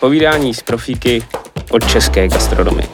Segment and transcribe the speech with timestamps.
[0.00, 1.22] Povídání z profíky
[1.70, 2.88] od české gastronomie.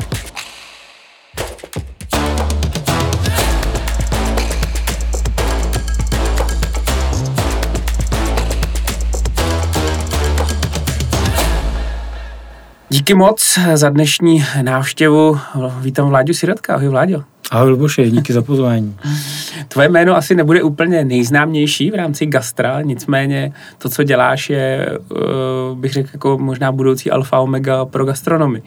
[12.89, 15.39] Díky moc za dnešní návštěvu.
[15.81, 16.75] Vítám Vláďu Sirotka.
[16.75, 17.36] Ahoj Vláďo.
[17.51, 18.97] Ahoj Luboše, díky za pozvání.
[19.69, 25.75] Tvoje jméno asi nebude úplně nejznámější v rámci gastra, nicméně to, co děláš, je, eh,
[25.75, 28.63] bych řekl, jako možná budoucí alfa omega pro gastronomy.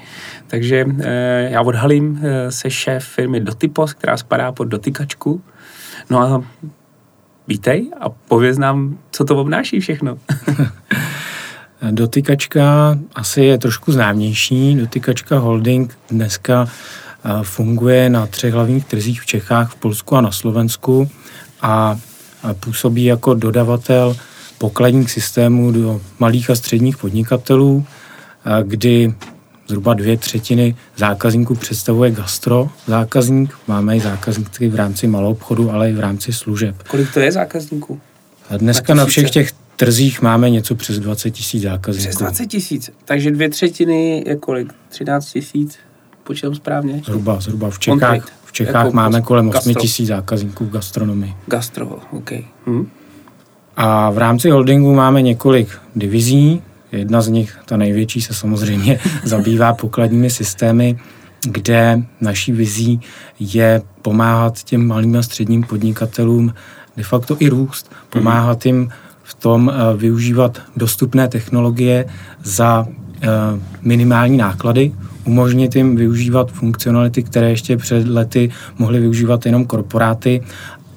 [0.47, 5.41] Takže eh, já odhalím eh, se šéf firmy Dotypos, která spadá pod dotykačku.
[6.09, 6.43] No a
[7.47, 10.17] vítej a pověz nám, co to obnáší všechno.
[11.91, 14.75] Dotykačka asi je trošku známější.
[14.75, 16.67] Dotykačka Holding dneska
[17.43, 21.09] funguje na třech hlavních trzích v Čechách, v Polsku a na Slovensku
[21.61, 21.97] a
[22.59, 24.15] působí jako dodavatel
[24.57, 27.85] pokladních systémů do malých a středních podnikatelů,
[28.63, 29.13] kdy
[29.67, 33.53] zhruba dvě třetiny zákazníků představuje gastro zákazník.
[33.67, 36.75] Máme i zákazníky v rámci malou obchodu, ale i v rámci služeb.
[36.87, 37.99] Kolik to je zákazníků?
[38.49, 42.09] A dneska na, na všech těch trzích máme něco přes 20 tisíc zákazníků.
[42.09, 42.89] Přes 20 tisíc.
[43.05, 44.73] Takže dvě třetiny je kolik?
[44.89, 45.77] 13 tisíc?
[46.29, 47.01] Počítám správně?
[47.05, 47.69] Zhruba, zhruba.
[47.69, 51.33] V Čechách, v Čechách jako máme kolem 8 tisíc zákazníků v gastronomii.
[51.47, 52.31] Gastro, OK.
[52.67, 52.87] Hm?
[53.75, 56.61] A v rámci holdingu máme několik divizí.
[56.91, 60.99] Jedna z nich, ta největší, se samozřejmě zabývá pokladními systémy,
[61.45, 63.01] kde naší vizí
[63.39, 66.53] je pomáhat těm malým a středním podnikatelům
[66.97, 68.89] de facto i růst, pomáhat jim
[69.23, 72.05] v tom eh, využívat dostupné technologie
[72.43, 72.87] za
[73.21, 73.27] eh,
[73.81, 74.91] minimální náklady,
[75.29, 80.41] umožnit jim využívat funkcionality, které ještě před lety mohly využívat jenom korporáty,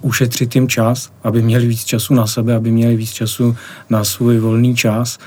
[0.03, 3.57] ušetřit jim čas, aby měli víc času na sebe, aby měli víc času
[3.91, 5.19] na svůj volný čas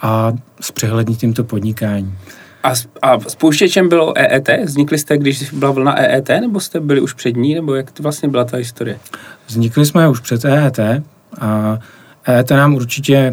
[0.00, 2.14] a zpřehlednit jim to podnikání.
[2.62, 4.48] A, a spouštěčem bylo EET?
[4.64, 8.02] Vznikli jste, když byla vlna EET, nebo jste byli už před ní, nebo jak to
[8.02, 8.98] vlastně byla ta historie?
[9.46, 10.78] Vznikli jsme už před EET
[11.40, 11.78] a
[12.26, 13.32] EET nám určitě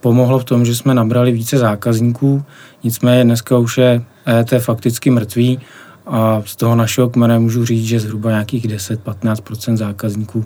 [0.00, 2.44] pomohlo v tom, že jsme nabrali více zákazníků,
[2.84, 5.60] nicméně dneska už je EET fakticky mrtvý
[6.06, 10.44] a z toho našeho kmene můžu říct, že zhruba nějakých 10-15% zákazníků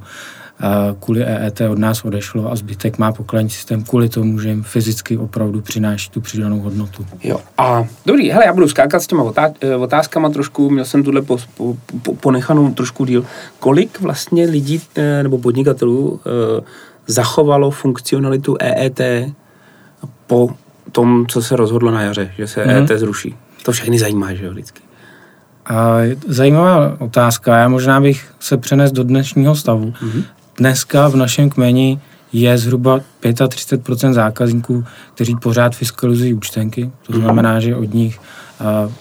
[1.00, 5.18] kvůli EET od nás odešlo a zbytek má pokladní systém kvůli tomu, že jim fyzicky
[5.18, 7.06] opravdu přináší tu přidanou hodnotu.
[7.22, 11.22] Jo, a dobrý, hele, já budu skákat s těma e, otázkama trošku, měl jsem tuhle
[11.22, 13.24] po, po, po, ponechanou trošku díl.
[13.58, 16.62] Kolik vlastně lidí e, nebo podnikatelů eh,
[17.06, 19.00] zachovalo funkcionalitu EET
[20.26, 20.50] po
[20.92, 22.90] tom, co se rozhodlo na jaře, že se mm-hmm.
[22.90, 23.34] EET zruší?
[23.62, 24.80] To všechny zajímá, že jo, vždycky.
[25.66, 27.56] A zajímavá otázka.
[27.56, 29.90] Já možná bych se přenes do dnešního stavu.
[29.90, 30.24] Mm-hmm.
[30.58, 32.00] Dneska v našem kmeni
[32.32, 34.84] je zhruba 35% zákazníků,
[35.14, 36.90] kteří pořád fiskalizují účtenky.
[37.06, 37.22] To mhm.
[37.22, 38.20] znamená, že od nich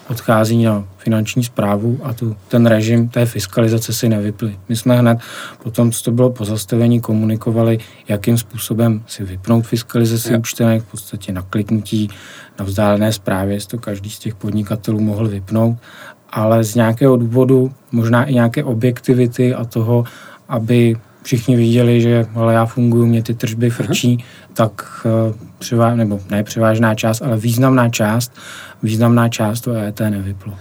[0.08, 4.58] odchází na finanční zprávu a tu, ten režim té fiskalizace si nevypli.
[4.68, 5.18] My jsme hned
[5.62, 7.78] potom, co to bylo pozastavení, komunikovali,
[8.08, 12.10] jakým způsobem si vypnout fiskalizaci účtenek, v podstatě na kliknutí
[12.58, 15.76] na vzdálené zprávě, to každý z těch podnikatelů mohl vypnout,
[16.30, 20.04] ale z nějakého důvodu, možná i nějaké objektivity a toho,
[20.48, 24.54] aby všichni viděli, že ale já funguji, mě ty tržby frčí, uh-huh.
[24.54, 28.32] tak uh, převá, nebo ne převážná část, ale významná část,
[28.82, 30.54] významná část to EET nevyplo.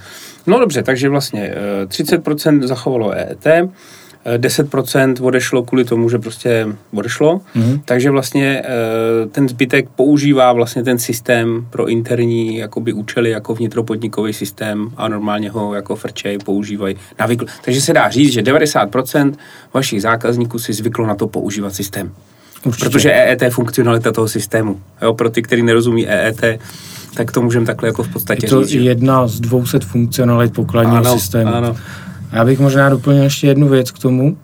[0.48, 1.56] No dobře, takže vlastně
[1.86, 3.48] 30% eh, zachovalo EET,
[4.38, 7.82] 10% eh, odešlo kvůli tomu, že prostě odešlo, mm-hmm.
[7.86, 14.34] takže vlastně eh, ten zbytek používá vlastně ten systém pro interní jakoby účely jako vnitropodnikový
[14.34, 17.46] systém a normálně ho jako frčej používají navykl.
[17.66, 19.34] Takže se dá říct, že 90%
[19.74, 22.12] vašich zákazníků si zvyklo na to používat systém.
[22.66, 22.90] Určitě.
[22.90, 24.82] Protože EET je funkcionalita toho systému.
[25.02, 26.60] Jo, pro ty, kteří nerozumí EET,
[27.16, 28.82] tak to můžeme takhle jako v podstatě je to říct.
[28.82, 31.54] jedna z 200 funkcionalit pokladního ano, systému.
[31.54, 31.76] Ano.
[32.32, 34.38] Já bych možná doplnil ještě jednu věc k tomu.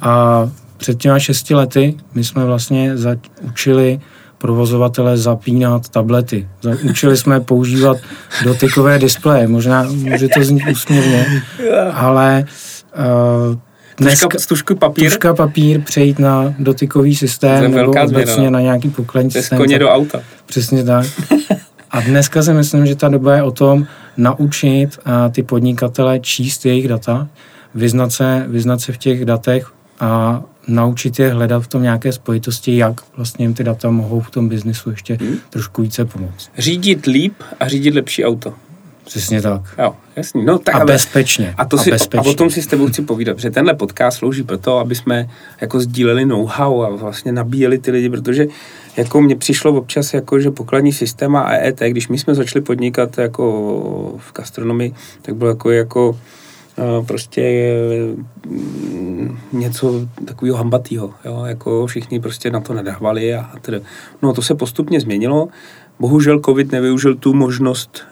[0.00, 2.92] A před těma šesti lety my jsme vlastně
[3.42, 4.00] učili
[4.38, 6.48] provozovatele zapínat tablety.
[6.90, 7.96] Učili jsme používat
[8.44, 9.48] dotykové displeje.
[9.48, 11.42] Možná může to znít úsměvně,
[11.92, 12.44] ale
[12.98, 13.56] uh,
[13.96, 15.04] dneska, tuška, tuška papír?
[15.04, 19.58] Tuška papír, přejít na dotykový systém nebo obecně na nějaký pokladní systém.
[19.58, 20.20] koně do auta.
[20.46, 21.06] Přesně tak.
[21.90, 23.86] A dneska si myslím, že ta doba je o tom
[24.16, 24.98] naučit
[25.32, 27.28] ty podnikatele číst jejich data,
[27.74, 32.76] vyznat se, vyznat se v těch datech a naučit je hledat v tom nějaké spojitosti,
[32.76, 35.36] jak vlastně jim ty data mohou v tom biznisu ještě hmm.
[35.50, 36.50] trošku více pomoct.
[36.58, 38.54] Řídit líp a řídit lepší auto.
[39.10, 39.62] Přesně tak.
[39.78, 40.44] Jo, jasný.
[40.44, 41.54] No, tak a ale, bezpečně.
[41.56, 42.30] A, to a, si, bezpečně.
[42.30, 44.94] a o tom si s tebou chci povídat, že tenhle podcast slouží pro to, aby
[44.94, 45.30] jsme
[45.60, 48.46] jako sdíleli know-how a vlastně nabíjeli ty lidi, protože
[48.96, 53.18] jako mně přišlo občas jako, že pokladní systém a EET, když my jsme začali podnikat
[53.18, 53.44] jako
[54.18, 56.18] v gastronomii, tak bylo jako, jako
[57.06, 57.72] prostě
[58.46, 63.78] mm, něco takového hambatýho, jo, jako všichni prostě na to nadávali a teda,
[64.22, 65.48] no to se postupně změnilo,
[66.00, 68.02] bohužel covid nevyužil tu možnost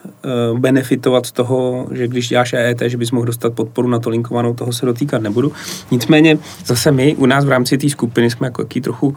[0.52, 4.10] uh, benefitovat z toho, že když děláš EET, že bys mohl dostat podporu na to
[4.10, 5.52] linkovanou, toho se dotýkat nebudu.
[5.90, 9.16] Nicméně zase my u nás v rámci té skupiny jsme jako jaký trochu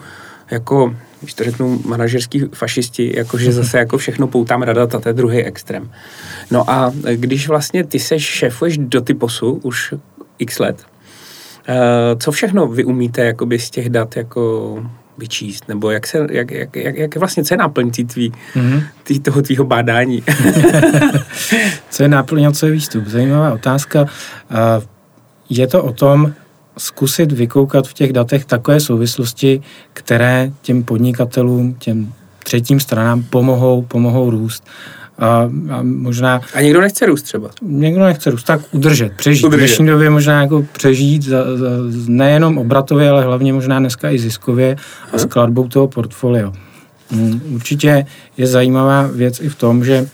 [0.52, 5.14] jako, když to řeknu, manažerský fašisti, jakože zase jako všechno poutáme na data, to je
[5.14, 5.92] druhý extrém.
[6.52, 9.94] No a když vlastně ty se šéfuješ do typosu už
[10.40, 10.86] x let,
[11.70, 11.76] uh,
[12.20, 14.76] co všechno vy umíte jakoby z těch dat jako
[15.22, 18.32] vyčíst, nebo jak, se, jak, jak, jak, jak je vlastně, co je náplň tý tvý,
[18.32, 18.84] mm-hmm.
[19.04, 20.24] tý, toho tvýho bádání?
[21.90, 23.08] co je náplň a co je výstup?
[23.08, 24.06] Zajímavá otázka.
[25.50, 26.34] Je to o tom,
[26.78, 29.62] zkusit vykoukat v těch datech takové souvislosti,
[29.94, 32.14] které těm podnikatelům, těm
[32.44, 34.68] třetím stranám pomohou, pomohou růst.
[35.22, 36.42] A, a možná...
[36.54, 37.50] A někdo nechce růst třeba?
[37.62, 39.46] Někdo nechce růst, tak udržet, přežít.
[39.46, 39.66] Udržet.
[39.66, 41.68] V dnešní době možná jako přežít za, za,
[42.08, 44.76] nejenom obratově, ale hlavně možná dneska i ziskově
[45.14, 46.54] a skladbou toho portfolia.
[47.10, 48.06] Hmm, určitě
[48.38, 50.08] je zajímavá věc i v tom, že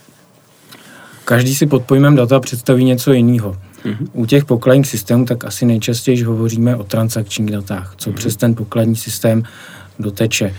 [1.26, 3.58] každý si pod pojmem data představí něco jiného.
[3.86, 4.08] Mm-hmm.
[4.14, 8.14] U těch pokladních systémů tak asi nejčastěji hovoříme o transakčních datách, co mm-hmm.
[8.14, 9.44] přes ten pokladní systém
[10.00, 10.56] doteče.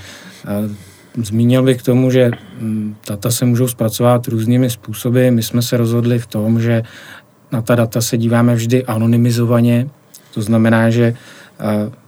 [1.22, 2.30] Zmínil bych k tomu, že
[2.60, 5.30] mm, data se můžou zpracovat různými způsoby.
[5.30, 6.82] My jsme se rozhodli v tom, že
[7.52, 9.88] na ta data se díváme vždy anonymizovaně.
[10.34, 11.14] To znamená, že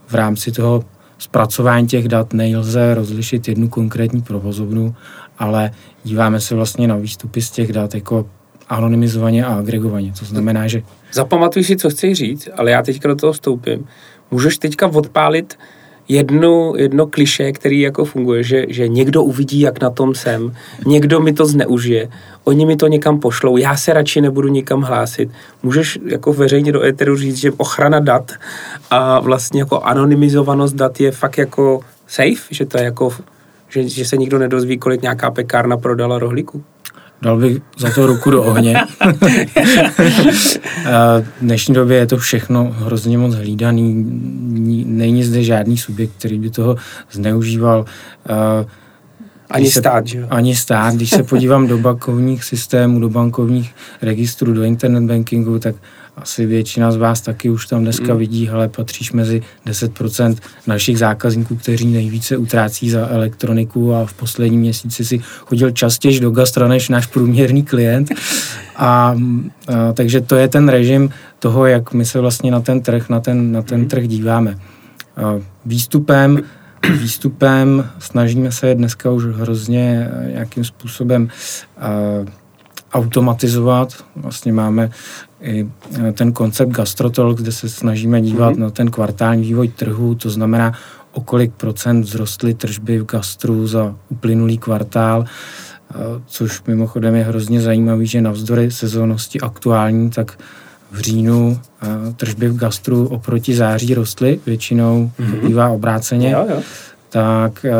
[0.06, 0.84] v rámci toho
[1.18, 4.94] zpracování těch dat nelze rozlišit jednu konkrétní provozovnu,
[5.38, 5.70] ale
[6.04, 8.26] díváme se vlastně na výstupy z těch dat jako
[8.68, 10.12] anonymizovaně a agregovaně.
[10.18, 10.82] To znamená, že...
[11.12, 13.86] Zapamatuj si, co chci říct, ale já teďka do toho vstoupím.
[14.30, 15.58] Můžeš teďka odpálit
[16.10, 20.54] jedno, jedno kliše, který jako funguje, že, že někdo uvidí, jak na tom jsem,
[20.86, 22.08] někdo mi to zneužije,
[22.44, 25.30] oni mi to někam pošlou, já se radši nebudu nikam hlásit.
[25.62, 28.32] Můžeš jako veřejně do éteru říct, že ochrana dat
[28.90, 33.10] a vlastně jako anonymizovanost dat je fakt jako safe, že to je jako,
[33.68, 36.62] že, že se nikdo nedozví, kolik nějaká pekárna prodala rohlíku?
[37.22, 38.76] Dal bych za to ruku do ohně.
[41.20, 44.05] v dnešní době je to všechno hrozně moc hlídaný.
[44.87, 46.76] Není zde žádný subjekt, který by toho
[47.11, 47.84] zneužíval.
[49.50, 50.94] Ani se, stát, že Ani stát.
[50.94, 55.75] Když se podívám do bankovních systémů, do bankovních registrů, do internet bankingu, tak
[56.22, 58.19] asi většina z vás taky už tam dneska mm.
[58.19, 60.37] vidí, ale patříš mezi 10%
[60.67, 66.31] našich zákazníků, kteří nejvíce utrácí za elektroniku a v posledním měsíci si chodil častěji do
[66.31, 68.11] gastra než náš průměrný klient.
[68.76, 69.17] A, a
[69.93, 73.52] takže to je ten režim toho, jak my se vlastně na ten trh, na ten,
[73.52, 73.88] na ten mm.
[73.88, 74.56] trh díváme.
[75.16, 76.43] A výstupem
[76.88, 81.28] výstupem snažíme se dneska už hrozně nějakým způsobem
[82.93, 84.05] automatizovat.
[84.16, 84.90] Vlastně máme
[85.42, 85.69] i
[86.08, 88.58] e, ten koncept Gastrotalk, kde se snažíme dívat mm-hmm.
[88.58, 90.72] na ten kvartální vývoj trhu, to znamená,
[91.12, 95.94] o kolik procent vzrostly tržby v gastru za uplynulý kvartál, e,
[96.26, 100.38] což mimochodem je hrozně zajímavý, že navzdory sezónnosti aktuální, tak
[100.90, 105.46] v říjnu e, tržby v gastru oproti září rostly, většinou mm-hmm.
[105.46, 106.31] bývá obráceně.
[106.31, 106.62] Jo, jo
[107.10, 107.72] tak eh,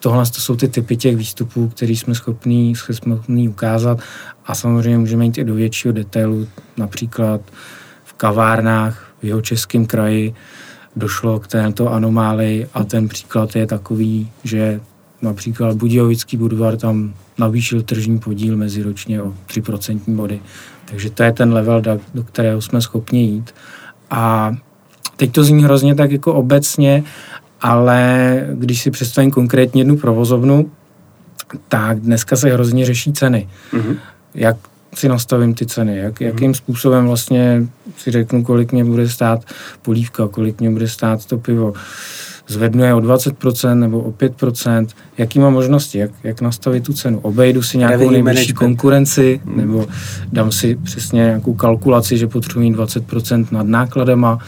[0.00, 3.98] tohle to jsou ty typy těch výstupů, které jsme schopní, schopní ukázat
[4.46, 7.40] a samozřejmě můžeme jít i do většího detailu, například
[8.04, 10.34] v kavárnách v jeho českém kraji
[10.96, 14.80] došlo k této anomálii a ten příklad je takový, že
[15.22, 20.40] například Budějovický Budvar tam navýšil tržní podíl meziročně o 3% body.
[20.84, 21.82] Takže to je ten level,
[22.14, 23.54] do kterého jsme schopni jít.
[24.10, 24.52] A
[25.16, 27.04] teď to zní hrozně tak jako obecně,
[27.64, 30.70] ale když si představím konkrétně jednu provozovnu,
[31.68, 33.48] tak dneska se hrozně řeší ceny.
[33.72, 33.96] Mm-hmm.
[34.34, 34.56] Jak
[34.94, 36.26] si nastavím ty ceny, jak, mm-hmm.
[36.26, 37.66] jakým způsobem vlastně
[37.96, 39.44] si řeknu, kolik mě bude stát
[39.82, 41.72] polívka, kolik mě bude stát to pivo.
[42.48, 44.86] Zvednu je o 20% nebo o 5%,
[45.18, 47.18] jaký má možnosti, jak, jak nastavit tu cenu.
[47.18, 49.56] Obejdu si nějakou nejvyšší konkurenci, mm.
[49.56, 49.86] nebo
[50.32, 54.38] dám si přesně nějakou kalkulaci, že potřebuji 20% nad nákladema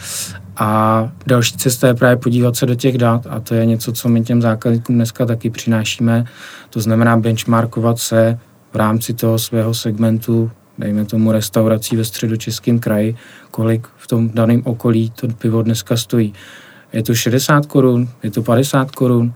[0.59, 4.09] a další cesta je právě podívat se do těch dat a to je něco, co
[4.09, 6.25] my těm zákazníkům dneska taky přinášíme.
[6.69, 8.39] To znamená benchmarkovat se
[8.73, 13.15] v rámci toho svého segmentu, dejme tomu restaurací ve středočeském kraji,
[13.51, 16.33] kolik v tom daném okolí to pivo dneska stojí.
[16.93, 19.33] Je to 60 korun, je to 50 korun,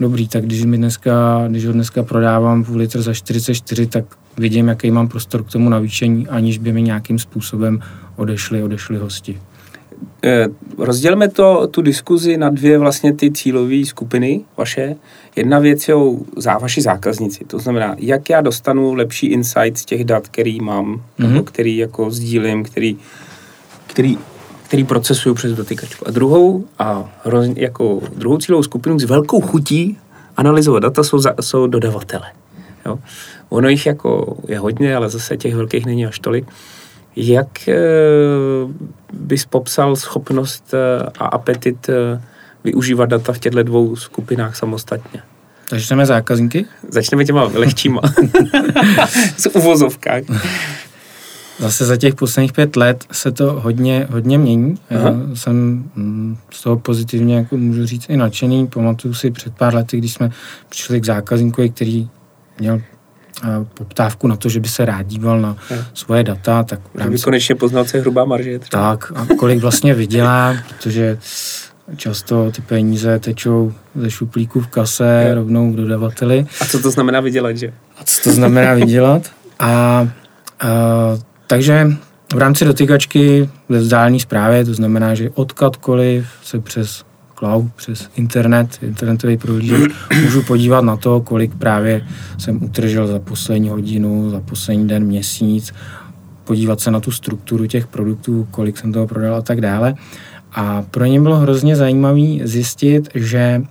[0.00, 4.04] dobrý, tak když mi dneska, když ho dneska prodávám půl litr za 44, tak
[4.38, 7.80] vidím, jaký mám prostor k tomu navýšení, aniž by mi nějakým způsobem
[8.16, 9.40] odešli, odešli hosti.
[10.24, 14.96] Eh, rozdělme to, tu diskuzi na dvě vlastně ty cílové skupiny vaše.
[15.36, 20.04] Jedna věc jsou za vaši zákazníci, to znamená, jak já dostanu lepší insight z těch
[20.04, 21.28] dat, který mám, mm-hmm.
[21.28, 22.96] nebo který jako sdílím, který,
[23.86, 24.18] který,
[24.66, 26.08] který procesuju přes dotykačku.
[26.08, 29.98] A druhou, a roz, jako druhou cílovou skupinu s velkou chutí
[30.36, 32.26] analyzovat data jsou, za, jsou dodavatele.
[32.86, 32.98] Jo?
[33.48, 36.46] Ono jich jako je hodně, ale zase těch velkých není až tolik.
[37.16, 37.74] Jak e,
[39.18, 42.20] bys popsal schopnost e, a apetit e,
[42.64, 45.22] využívat data v těchto dvou skupinách samostatně?
[45.70, 46.64] Začneme zákazníky?
[46.88, 48.00] Začneme těma lehčíma.
[49.36, 50.22] Z uvozovkách.
[51.58, 54.78] Zase za těch posledních pět let se to hodně, hodně mění.
[54.90, 55.08] Aha.
[55.08, 58.66] Já jsem mm, z toho pozitivně, jako můžu říct, i nadšený.
[58.66, 60.30] Pamatuju si před pár lety, když jsme
[60.68, 62.08] přišli k zákazníkovi, který
[62.60, 62.80] měl
[63.74, 65.56] poptávku na to, že by se rád díval na
[65.94, 66.62] svoje data.
[66.62, 67.24] Tak v rámci...
[67.24, 68.58] konečně poznal, co je hrubá marže.
[68.58, 68.96] Třeba.
[68.96, 71.18] Tak a kolik vlastně vydělá, protože
[71.96, 75.34] často ty peníze tečou ze šuplíku v kase je.
[75.34, 76.46] rovnou k dodavateli.
[76.60, 77.72] A co to znamená vydělat, že?
[78.00, 79.30] A co to znamená vydělat?
[79.58, 80.08] A, a
[81.46, 81.86] takže
[82.34, 87.04] v rámci dotykačky ve vzdálené zprávě, to znamená, že odkudkoliv se přes
[87.44, 92.06] cloud, přes internet, internetový prohlížeč, můžu podívat na to, kolik právě
[92.38, 95.72] jsem utržel za poslední hodinu, za poslední den, měsíc,
[96.44, 99.94] podívat se na tu strukturu těch produktů, kolik jsem toho prodal a tak dále.
[100.52, 103.62] A pro ně bylo hrozně zajímavé zjistit, že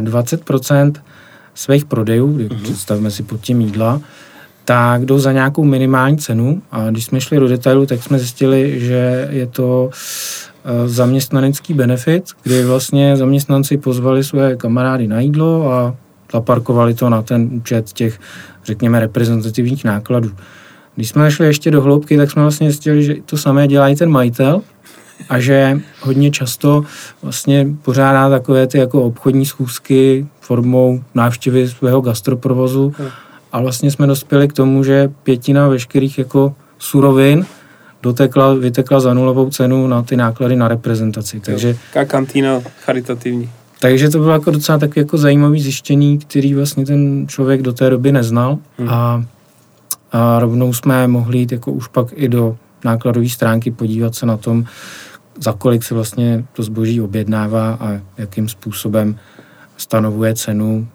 [0.00, 0.92] 20%
[1.54, 2.62] svých prodejů, mm-hmm.
[2.62, 4.00] představme si pod tím jídla,
[4.64, 8.80] tak jdou za nějakou minimální cenu a když jsme šli do detailu, tak jsme zjistili,
[8.80, 9.90] že je to
[10.86, 15.94] zaměstnanecký benefit, kdy vlastně zaměstnanci pozvali své kamarády na jídlo a
[16.32, 18.20] zaparkovali to na ten účet těch,
[18.64, 20.30] řekněme, reprezentativních nákladů.
[20.94, 23.96] Když jsme šli ještě do hloubky, tak jsme vlastně zjistili, že to samé dělá i
[23.96, 24.62] ten majitel
[25.28, 26.84] a že hodně často
[27.22, 33.08] vlastně pořádá takové ty jako obchodní schůzky formou návštěvy svého gastroprovozu, hmm
[33.52, 37.46] a vlastně jsme dospěli k tomu, že pětina veškerých jako surovin
[38.02, 41.40] dotekla, vytekla za nulovou cenu na ty náklady na reprezentaci.
[41.40, 43.50] Takže, Jaká kantýna charitativní.
[43.80, 47.90] Takže to bylo jako docela tak jako zajímavý zjištění, který vlastně ten člověk do té
[47.90, 48.88] doby neznal hmm.
[48.88, 49.24] a,
[50.12, 54.36] a rovnou jsme mohli jít jako už pak i do nákladové stránky podívat se na
[54.36, 54.64] tom,
[55.40, 59.18] za kolik se vlastně to zboží objednává a jakým způsobem
[59.76, 60.88] stanovuje cenu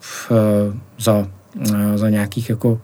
[0.00, 0.32] v,
[0.98, 1.26] za
[1.94, 2.80] za nějakých jako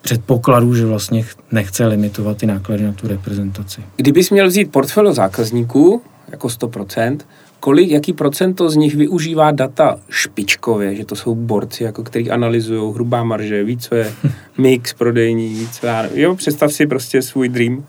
[0.00, 3.80] předpokladů, že vlastně nechce limitovat ty náklady na tu reprezentaci.
[3.96, 7.18] Kdybys měl vzít portfolio zákazníků, jako 100%,
[7.60, 12.94] kolik, jaký procento z nich využívá data špičkově, že to jsou borci, jako který analyzují
[12.94, 14.12] hrubá marže, ví, co je
[14.58, 17.84] mix prodejní, ví, co já, jo, představ si prostě svůj dream.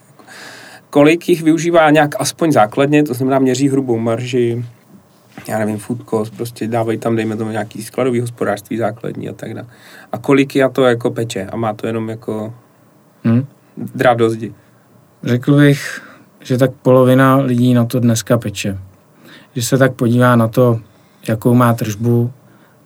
[0.89, 4.65] Kolik jich využívá nějak aspoň základně, to znamená měří hrubou marži,
[5.47, 9.53] já nevím, food cost, prostě dávají tam, dejme tomu, nějaký skladový hospodářství základní a tak
[9.53, 9.67] dále.
[10.11, 12.53] A kolik já to jako peče a má to jenom jako
[13.23, 13.45] hmm.
[13.77, 14.53] drát do zdi.
[15.23, 16.01] Řekl bych,
[16.43, 18.77] že tak polovina lidí na to dneska peče.
[19.55, 20.79] Že se tak podívá na to,
[21.27, 22.31] jakou má tržbu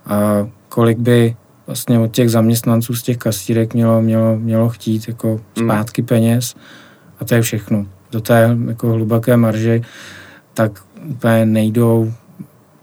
[0.06, 1.36] a kolik by
[1.68, 5.42] vlastně od těch zaměstnanců z těch kasírek mělo, mělo, mělo chtít jako hmm.
[5.56, 6.08] zpátky hmm.
[6.08, 6.56] peněz
[7.20, 7.86] a to je všechno.
[8.12, 9.82] Do té jako hluboké marže
[10.54, 10.72] tak
[11.10, 12.14] úplně nejdou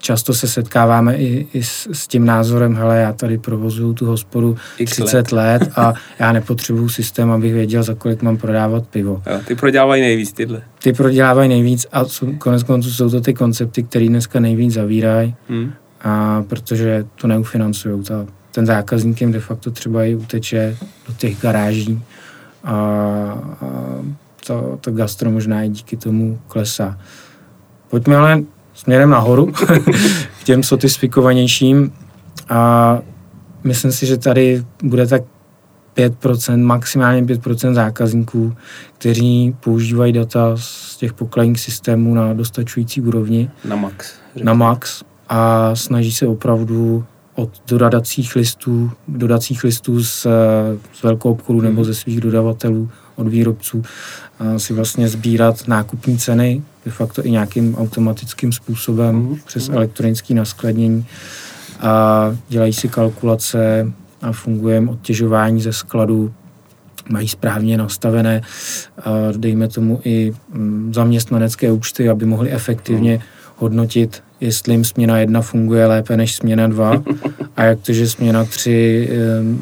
[0.02, 4.56] často se setkáváme i, i s, s tím názorem, hele, já tady provozuju tu hospodu
[4.78, 5.32] X 30 let.
[5.32, 9.23] let a já nepotřebuju systém, abych věděl, za kolik mám prodávat pivo.
[9.30, 10.62] Jo, ty prodělávají nejvíc tyhle.
[10.82, 15.35] Ty prodělávají nejvíc a jsou, konec konců jsou to ty koncepty, které dneska nejvíc zavírají,
[15.49, 15.73] hmm.
[16.00, 18.02] a protože to neufinancují.
[18.02, 20.76] Ta, ten zákazník jim de facto třeba i uteče
[21.09, 22.02] do těch garáží
[22.64, 22.75] a,
[23.61, 23.66] a
[24.47, 26.99] to, to gastro možná i díky tomu klesá.
[27.90, 28.42] Pojďme ale
[28.82, 29.46] směrem nahoru,
[30.40, 31.92] k těm sofistikovanějším
[32.48, 32.98] a
[33.64, 35.22] myslím si, že tady bude tak
[35.96, 38.54] 5%, maximálně 5% zákazníků,
[38.98, 43.50] kteří používají data z těch pokladních systémů na dostačující úrovni.
[43.64, 44.12] Na max.
[44.34, 44.46] Řekl.
[44.46, 50.26] Na max a snaží se opravdu od dodacích listů, dodacích listů z,
[50.92, 51.64] z velkou obchodu mm.
[51.64, 53.82] nebo ze svých dodavatelů, od výrobců,
[54.56, 59.36] si vlastně sbírat nákupní ceny, de facto i nějakým automatickým způsobem mm.
[59.46, 59.74] přes mm.
[59.74, 61.06] elektronické naskladnění
[61.80, 66.32] a dělají si kalkulace a funguje odtěžování ze skladu,
[67.10, 68.42] mají správně nastavené,
[69.36, 73.22] dejme tomu i mm, zaměstnanecké účty, aby mohli efektivně mm.
[73.56, 77.02] hodnotit jestli jim směna jedna funguje lépe než směna dva
[77.56, 79.08] a jak to, že směna tři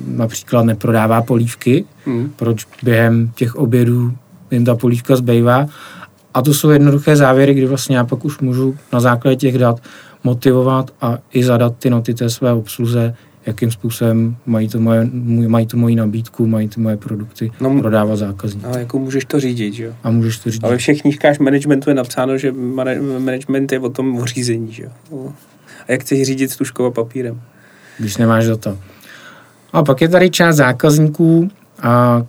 [0.06, 2.32] například neprodává polívky, mm.
[2.36, 4.12] proč během těch obědů
[4.50, 5.66] jim ta polívka zbývá.
[6.34, 9.80] A to jsou jednoduché závěry, kdy vlastně já pak už můžu na základě těch dat
[10.24, 13.14] motivovat a i zadat ty noty té své obsluze,
[13.46, 15.08] jakým způsobem mají to moje,
[15.48, 18.64] mají tu moji nabídku, mají ty moje produkty no, prodávat zákazník.
[18.64, 19.92] A jako můžeš to řídit, že jo?
[20.02, 20.64] A můžeš to řídit.
[20.64, 22.52] Ale ve všech knížkách managementu je napsáno, že
[23.18, 25.32] management je o tom o řízení, že jo?
[25.88, 27.40] A jak chceš řídit stužkou a papírem?
[27.98, 28.78] Když nemáš za to.
[29.72, 31.48] A pak je tady část zákazníků,
[31.82, 32.22] a,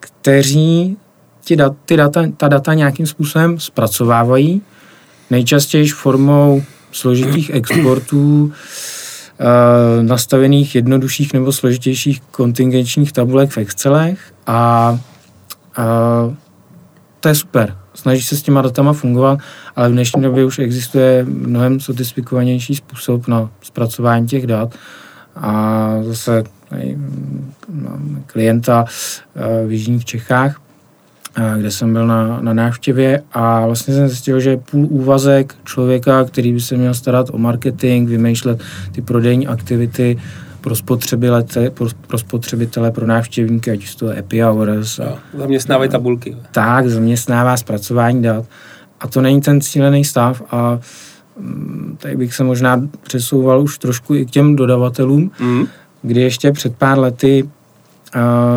[0.00, 0.96] kteří
[1.48, 4.62] ty, dat, ty data, ta data nějakým způsobem zpracovávají,
[5.30, 6.62] nejčastěji formou
[6.92, 8.52] složitých exportů, uh,
[10.02, 14.90] nastavených jednodušších nebo složitějších kontingenčních tabulek v Excelech a
[15.78, 16.34] uh,
[17.20, 17.76] to je super.
[17.94, 19.38] Snaží se s těma datama fungovat,
[19.76, 24.74] ale v dnešní době už existuje mnohem sofistikovanější způsob na zpracování těch dat.
[25.36, 26.44] A zase
[27.72, 30.60] mám klienta uh, v Jižních Čechách,
[31.58, 36.52] kde jsem byl na, na návštěvě a vlastně jsem zjistil, že půl úvazek člověka, který
[36.52, 38.60] by se měl starat o marketing, vymýšlet
[38.92, 40.18] ty prodejní aktivity
[40.60, 44.98] pro spotřebitele, pro, pro spotřebitele, pro návštěvníky, ať to je happy hours.
[44.98, 46.36] A, zaměstnávají tabulky.
[46.52, 48.44] Tak, zaměstnává zpracování dat.
[49.00, 50.78] A to není ten cílený stav a
[51.40, 55.66] mm, tady bych se možná přesouval už trošku i k těm dodavatelům, mm.
[56.02, 57.48] kdy ještě před pár lety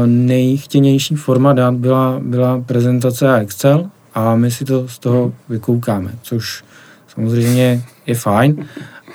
[0.06, 6.12] nejchtěnější forma dat byla, byla prezentace a Excel a my si to z toho vykoukáme,
[6.22, 6.64] což
[7.08, 8.66] samozřejmě je fajn,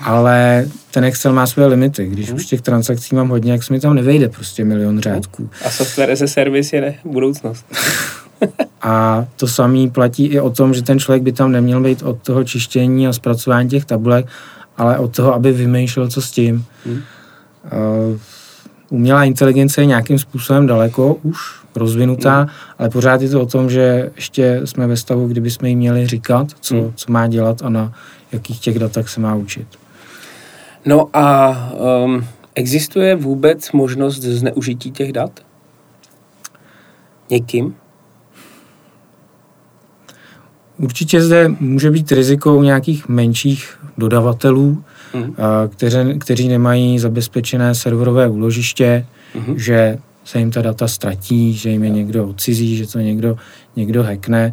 [0.01, 2.07] ale ten Excel má své limity.
[2.07, 5.51] Když už těch transakcí mám hodně, jak se mi tam nevejde prostě milion řádků.
[5.65, 7.67] A software as a service je ne, budoucnost.
[8.83, 12.23] a to samé platí i o tom, že ten člověk by tam neměl být od
[12.23, 14.27] toho čištění a zpracování těch tabulek,
[14.77, 16.65] ale od toho, aby vymýšlel, co s tím.
[16.87, 17.03] Hmm.
[17.65, 18.19] Uh,
[18.91, 21.39] umělá inteligence je nějakým způsobem daleko už
[21.75, 22.49] rozvinutá, mm.
[22.79, 26.07] ale pořád je to o tom, že ještě jsme ve stavu, kdyby jsme jí měli
[26.07, 26.93] říkat, co, mm.
[26.97, 27.93] co má dělat a na
[28.33, 29.67] jakých těch datech se má učit.
[30.87, 31.57] No a
[32.05, 32.25] um,
[32.55, 35.41] existuje vůbec možnost zneužití těch dat?
[37.31, 37.75] Někým?
[40.79, 45.35] Určitě zde může být riziko nějakých menších dodavatelů, mm.
[45.69, 49.59] kteří, kteří nemají zabezpečené serverové úložiště, mm.
[49.59, 53.37] že se jim ta data ztratí, že jim je někdo odcizí, že to někdo,
[53.77, 54.53] někdo hackne.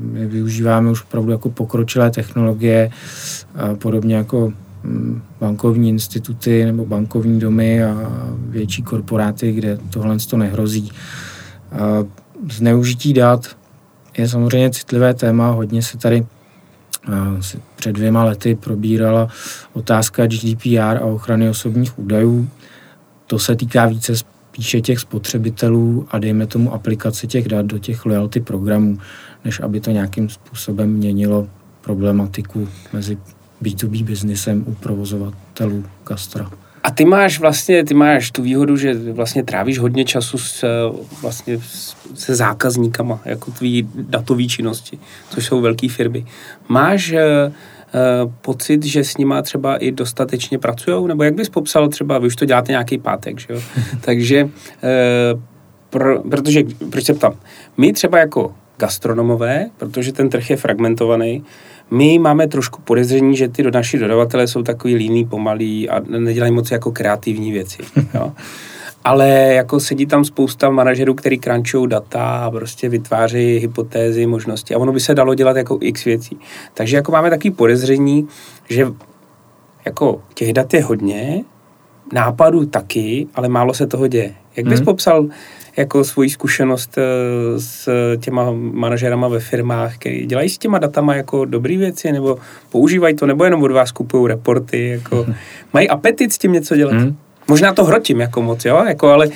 [0.00, 2.90] My využíváme už opravdu jako pokročilé technologie,
[3.78, 10.92] podobně jako mm, bankovní instituty nebo bankovní domy a větší korporáty, kde tohle to nehrozí.
[12.52, 13.56] Zneužití dat
[14.18, 16.26] je samozřejmě citlivé téma, hodně se tady
[17.76, 19.28] před dvěma lety probírala
[19.72, 22.48] otázka GDPR a ochrany osobních údajů.
[23.26, 28.06] To se týká více spíše těch spotřebitelů a dejme tomu aplikace těch dat do těch
[28.06, 28.98] loyalty programů,
[29.44, 31.48] než aby to nějakým způsobem měnilo
[31.80, 33.18] problematiku mezi
[33.62, 36.50] B2B biznisem u provozovatelů gastra.
[36.86, 40.64] A ty máš vlastně, ty máš tu výhodu, že vlastně trávíš hodně času s,
[41.22, 41.58] vlastně
[42.14, 44.98] se zákazníkama, jako tvý datový činnosti,
[45.30, 46.26] což jsou velké firmy.
[46.68, 47.18] Máš uh,
[48.40, 51.08] pocit, že s nima třeba i dostatečně pracují?
[51.08, 53.60] Nebo jak bys popsal třeba, vy už to děláte nějaký pátek, že jo?
[54.00, 54.48] Takže,
[55.90, 57.34] pro, protože, proč se ptám?
[57.76, 61.44] My třeba jako gastronomové, protože ten trh je fragmentovaný,
[61.90, 66.52] my máme trošku podezření, že ty do naši dodavatelé jsou takový líný, pomalý a nedělají
[66.52, 67.82] moc jako kreativní věci.
[68.14, 68.32] Jo.
[69.04, 74.74] Ale jako sedí tam spousta manažerů, který crunchují data a prostě vytváří hypotézy, možnosti.
[74.74, 76.38] A ono by se dalo dělat jako x věcí.
[76.74, 78.28] Takže jako máme takový podezření,
[78.68, 78.86] že
[79.84, 81.44] jako těch dat je hodně,
[82.12, 84.34] nápadů taky, ale málo se toho děje.
[84.56, 84.84] Jak bys hmm.
[84.84, 85.26] popsal
[85.76, 87.02] jako svoji zkušenost eh,
[87.60, 87.88] s
[88.20, 92.38] těma manažerama ve firmách, který dělají s těma datama jako dobré věci, nebo
[92.70, 95.34] používají to, nebo jenom od vás kupují reporty, jako hmm.
[95.72, 96.94] mají apetit s tím něco dělat.
[96.94, 97.16] Hmm.
[97.48, 99.28] Možná to hrotím jako moc, jo, jako, ale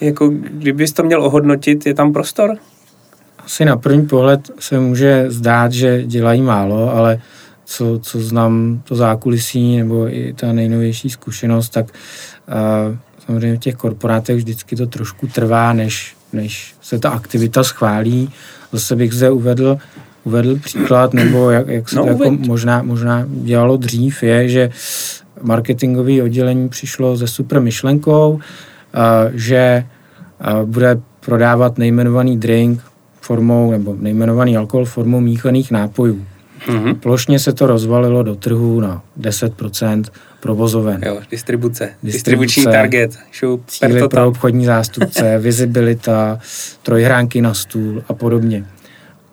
[0.00, 2.56] jako kdybys to měl ohodnotit, je tam prostor?
[3.38, 7.20] Asi na první pohled se může zdát, že dělají málo, ale
[7.64, 13.74] co, co znám to zákulisí nebo i ta nejnovější zkušenost, tak uh, samozřejmě v těch
[13.74, 18.30] korporátech vždycky to trošku trvá, než, než se ta aktivita schválí.
[18.72, 19.78] Zase bych zde uvedl,
[20.24, 24.70] uvedl příklad, nebo jak, jak se no, to jako možná, možná dělalo dřív, je, že
[25.42, 28.40] marketingové oddělení přišlo se super myšlenkou, uh,
[29.34, 29.86] že
[30.40, 32.80] uh, bude prodávat nejmenovaný drink
[33.20, 36.26] formou, nebo nejmenovaný alkohol formou míchaných nápojů.
[36.66, 36.94] Mm-hmm.
[36.94, 40.04] Plošně se to rozvalilo do trhu na 10%
[40.40, 41.00] provozoven.
[41.06, 46.38] Jo, distribuce, distribuční target, šup, cíly pro obchodní zástupce, vizibilita,
[46.82, 48.64] trojhránky na stůl a podobně.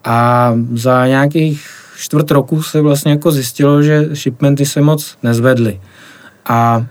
[0.03, 5.81] A za nějakých čtvrt roku se vlastně jako zjistilo, že shipmenty se moc nezvedly.
[6.45, 6.85] A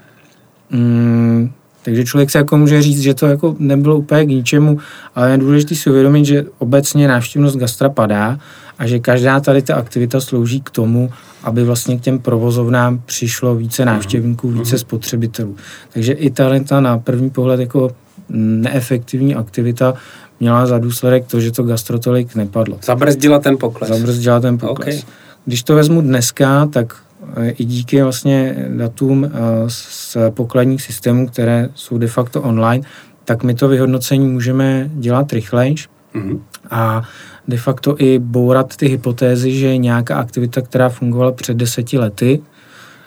[0.71, 4.79] mm, takže člověk se jako může říct, že to jako nebylo úplně k ničemu,
[5.15, 8.39] ale je důležité si uvědomit, že obecně návštěvnost gastra padá
[8.79, 11.11] a že každá tady ta aktivita slouží k tomu,
[11.43, 14.59] aby vlastně k těm provozovnám přišlo více návštěvníků, mhm.
[14.59, 15.57] více spotřebitelů.
[15.93, 17.91] Takže i ta, ta na první pohled jako
[18.29, 19.95] neefektivní aktivita
[20.41, 22.79] měla za důsledek to, že to gastrotolik nepadlo.
[22.83, 23.91] Zabrzdila ten pokles.
[23.91, 24.97] Zabrzdila ten pokles.
[24.97, 25.13] Okay.
[25.45, 26.97] Když to vezmu dneska, tak
[27.37, 29.31] eh, i díky vlastně datům
[29.69, 32.85] z eh, pokladních systémů, které jsou de facto online,
[33.25, 36.41] tak my to vyhodnocení můžeme dělat rychlejš mm-hmm.
[36.71, 37.03] a
[37.49, 42.41] de facto i bourat ty hypotézy, že nějaká aktivita, která fungovala před deseti lety,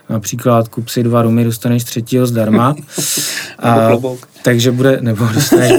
[0.09, 2.75] například kup si dva rumy, dostaneš třetího zdarma.
[3.59, 3.89] a,
[4.43, 5.71] takže bude, nebo dostaneš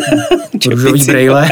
[0.71, 1.51] růžový brejle,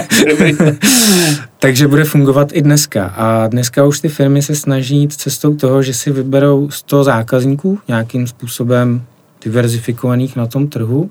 [1.58, 3.06] takže bude fungovat i dneska.
[3.06, 7.78] A dneska už ty firmy se snaží jít cestou toho, že si vyberou 100 zákazníků
[7.88, 9.02] nějakým způsobem
[9.44, 11.10] diverzifikovaných na tom trhu.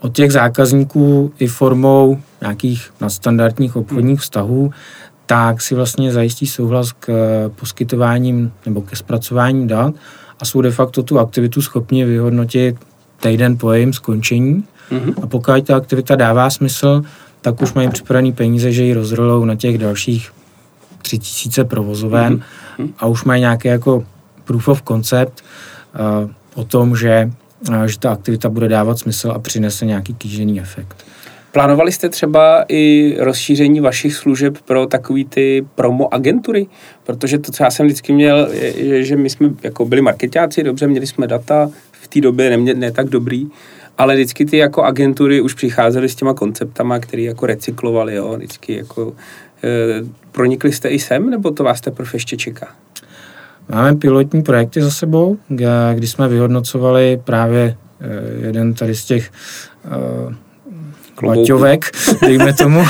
[0.00, 4.70] Od těch zákazníků i formou nějakých nadstandardních obchodních vztahů,
[5.26, 7.08] tak si vlastně zajistí souhlas k
[7.54, 9.94] poskytováním nebo ke zpracováním dat
[10.40, 12.76] a jsou de facto tu aktivitu schopni vyhodnotit
[13.20, 14.64] týden po jejím skončení.
[14.90, 15.14] Mm-hmm.
[15.22, 17.02] A pokud ta aktivita dává smysl,
[17.40, 20.32] tak už mají připravený peníze, že ji rozrolou na těch dalších
[21.02, 22.36] tři tisíce provozoven
[22.78, 22.92] mm-hmm.
[22.98, 24.04] a už mají nějaký jako
[24.44, 25.44] proof of concept
[26.24, 27.30] uh, o tom, že,
[27.86, 31.04] že ta aktivita bude dávat smysl a přinese nějaký kýžený efekt.
[31.52, 36.66] Plánovali jste třeba i rozšíření vašich služeb pro takový ty promo agentury?
[37.04, 40.86] Protože to, co já jsem vždycky měl, je, že my jsme jako byli marketáci, dobře,
[40.86, 43.46] měli jsme data, v té době ne, ne tak dobrý,
[43.98, 48.76] ale vždycky ty jako agentury už přicházely s těma konceptama, které jako recyklovali, jo, vždycky
[48.76, 49.14] jako
[49.64, 49.68] e,
[50.32, 52.68] pronikli jste i sem, nebo to vás teprve ještě čeká?
[53.68, 55.36] Máme pilotní projekty za sebou,
[55.94, 59.30] kdy jsme vyhodnocovali právě e, jeden tady z těch
[61.22, 62.84] Laťovek, dejme tomu,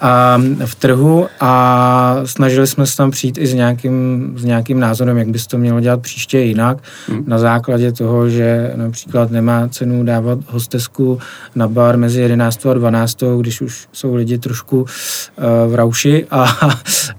[0.00, 5.18] a v trhu a snažili jsme se tam přijít i s nějakým, s nějakým názorem,
[5.18, 7.24] jak by se to mělo dělat příště jinak, hmm.
[7.26, 11.18] na základě toho, že například nemá cenu dávat hostesku
[11.54, 14.86] na bar mezi 11 a 12, když už jsou lidi trošku uh,
[15.72, 16.56] v rauši a,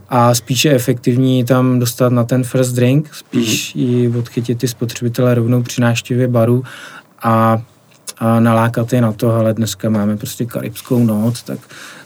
[0.09, 3.83] a spíše efektivní tam dostat na ten first drink, spíš hmm.
[3.85, 6.63] i odchytit ty spotřebitele rovnou při návštěvě baru
[7.23, 7.61] a
[8.19, 11.59] a nalákat je na to, ale dneska máme prostě karibskou noc, tak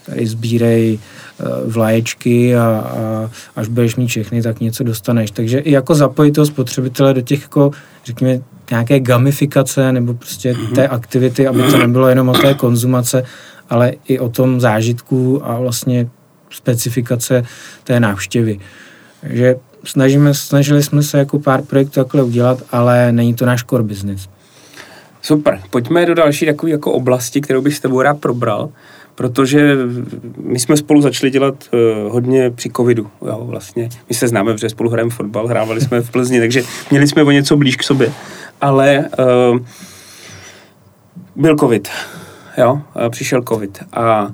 [0.05, 5.31] tady sbírej eh, vlaječky a, a až budeš mít všechny, tak něco dostaneš.
[5.31, 7.71] Takže i jako zapojit toho spotřebitele do těch, jako,
[8.05, 8.39] řekněme,
[8.71, 10.75] nějaké gamifikace nebo prostě mhm.
[10.75, 13.23] té aktivity, aby to nebylo jenom o té konzumace,
[13.69, 16.09] ale i o tom zážitku a vlastně
[16.49, 17.43] specifikace
[17.83, 18.59] té návštěvy.
[19.21, 23.83] Takže snažíme, snažili jsme se jako pár projektů takhle udělat, ale není to náš core
[23.83, 24.29] business.
[25.21, 28.69] Super, pojďme do další takové jako oblasti, kterou bych s tebou rád probral,
[29.15, 29.75] protože
[30.37, 33.89] my jsme spolu začali dělat uh, hodně při covidu, jo, vlastně.
[34.09, 37.31] My se známe, protože spolu hrajeme fotbal, hrávali jsme v Plzni, takže měli jsme o
[37.31, 38.13] něco blíž k sobě.
[38.61, 39.09] Ale
[39.51, 39.59] uh,
[41.35, 41.89] byl covid,
[42.57, 44.31] jo, přišel covid a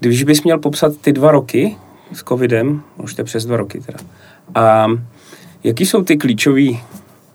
[0.00, 1.76] když bys měl popsat ty dva roky
[2.12, 3.98] s covidem, už to je přes dva roky teda,
[4.54, 4.86] a
[5.64, 6.62] jaký jsou ty klíčové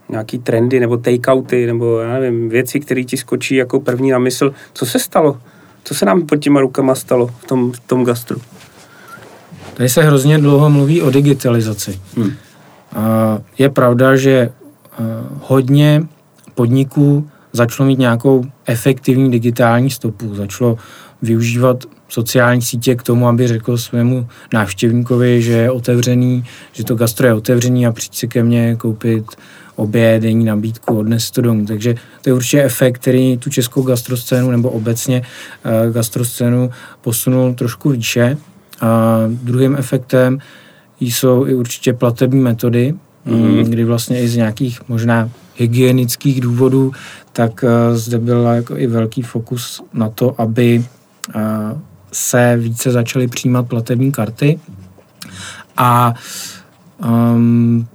[0.09, 4.53] nějaký trendy nebo takeouty nebo já nevím, věci, které ti skočí jako první na mysl.
[4.73, 5.37] Co se stalo?
[5.83, 8.41] Co se nám pod těma rukama stalo v tom, v tom gastru?
[9.73, 11.99] Tady se hrozně dlouho mluví o digitalizaci.
[12.17, 12.31] Hmm.
[13.57, 14.49] Je pravda, že
[15.41, 16.03] hodně
[16.55, 20.77] podniků začalo mít nějakou efektivní digitální stopu, začalo
[21.21, 27.27] využívat sociální sítě k tomu, aby řekl svému návštěvníkovi, že je otevřený, že to gastro
[27.27, 29.25] je otevřený a přijď si ke mně koupit
[29.75, 31.65] oběd, denní nabídku, odnes to domů.
[31.65, 36.69] Takže to je určitě efekt, který tu českou gastroscénu nebo obecně uh, gastroscénu
[37.01, 38.37] posunul trošku výše.
[38.81, 40.39] A druhým efektem
[40.99, 42.93] jsou i určitě platební metody,
[43.27, 43.63] mm-hmm.
[43.63, 46.91] kdy vlastně i z nějakých možná hygienických důvodů,
[47.33, 50.85] tak uh, zde byl jako i velký fokus na to, aby
[51.35, 51.41] uh,
[52.11, 54.59] se více začaly přijímat platební karty.
[55.77, 56.13] A
[57.05, 57.87] um,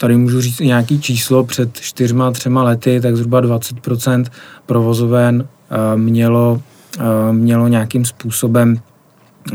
[0.00, 4.24] tady můžu říct nějaký číslo, před čtyřma, třema lety, tak zhruba 20%
[4.66, 6.62] provozoven uh, mělo,
[6.98, 8.80] uh, mělo nějakým způsobem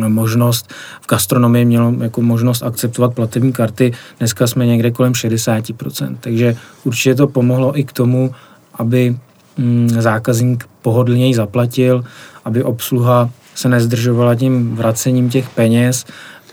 [0.07, 6.55] možnost, v gastronomii mělo jako možnost akceptovat platební karty, dneska jsme někde kolem 60%, takže
[6.83, 8.31] určitě to pomohlo i k tomu,
[8.73, 9.15] aby
[9.57, 12.03] mm, zákazník pohodlněji zaplatil,
[12.45, 16.05] aby obsluha se nezdržovala tím vracením těch peněz.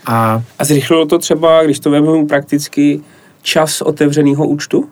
[0.05, 3.01] A, a zrychlilo to třeba, když to vezmu prakticky,
[3.41, 4.89] čas otevřeného účtu?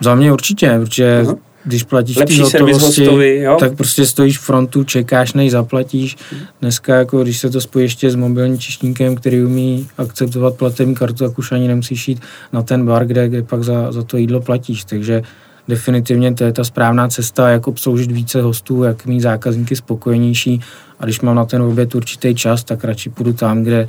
[0.00, 1.38] Za mě určitě, protože uh-huh.
[1.64, 3.56] když platíš Lepší hotovosti, hostovi, jo?
[3.60, 6.16] tak prostě stojíš v frontu, čekáš, než zaplatíš.
[6.60, 11.28] Dneska, jako když se to spojí ještě s mobilním čištníkem, který umí akceptovat platební kartu,
[11.28, 12.20] tak už ani nemusíš jít
[12.52, 14.84] na ten bar, kde, kde pak za, za to jídlo platíš.
[14.84, 15.22] Takže
[15.68, 20.60] definitivně to je ta správná cesta, jak obsloužit více hostů, jak mít zákazníky spokojenější
[21.00, 23.88] a když mám na ten oběd určitý čas, tak radši půjdu tam, kde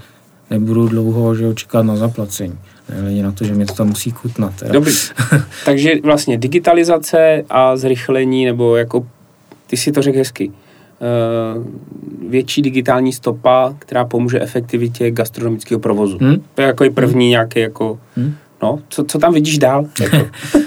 [0.52, 2.60] nebudu dlouho že čekat na zaplacení.
[2.90, 4.54] Nehledě na to, že mě to tam musí chutnat.
[4.56, 4.72] Teda.
[4.74, 4.92] Dobrý.
[5.66, 9.08] Takže vlastně digitalizace a zrychlení, nebo jako
[9.68, 11.66] ty si to řekl hezky, uh,
[12.30, 16.18] větší digitální stopa, která pomůže efektivitě gastronomického provozu.
[16.22, 16.36] Hmm?
[16.56, 17.32] To je jako první hmm?
[17.32, 18.34] nějaký jako, hmm?
[18.64, 19.86] no, co, co tam vidíš dál?
[20.02, 20.18] Jako?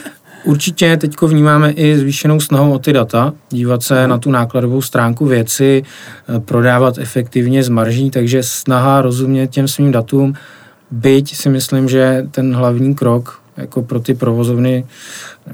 [0.44, 5.26] Určitě teď vnímáme i zvýšenou snahu o ty data, dívat se na tu nákladovou stránku
[5.26, 10.35] věci, eh, prodávat efektivně z marží, takže snaha rozumět těm svým datům,
[10.90, 14.85] byť si myslím, že ten hlavní krok jako pro ty provozovny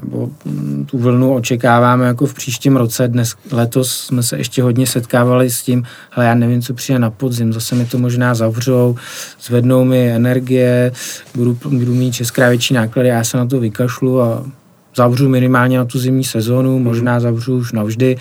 [0.01, 3.07] nebo mm, tu vlnu očekáváme jako v příštím roce.
[3.07, 7.09] Dnes, letos jsme se ještě hodně setkávali s tím, ale já nevím, co přijde na
[7.09, 8.95] podzim, zase mi to možná zavřou,
[9.41, 10.91] zvednou mi energie,
[11.35, 14.45] budu, budu mít česká větší náklady, já se na to vykašlu a
[14.95, 18.17] zavřu minimálně na tu zimní sezónu, možná zavřu už navždy.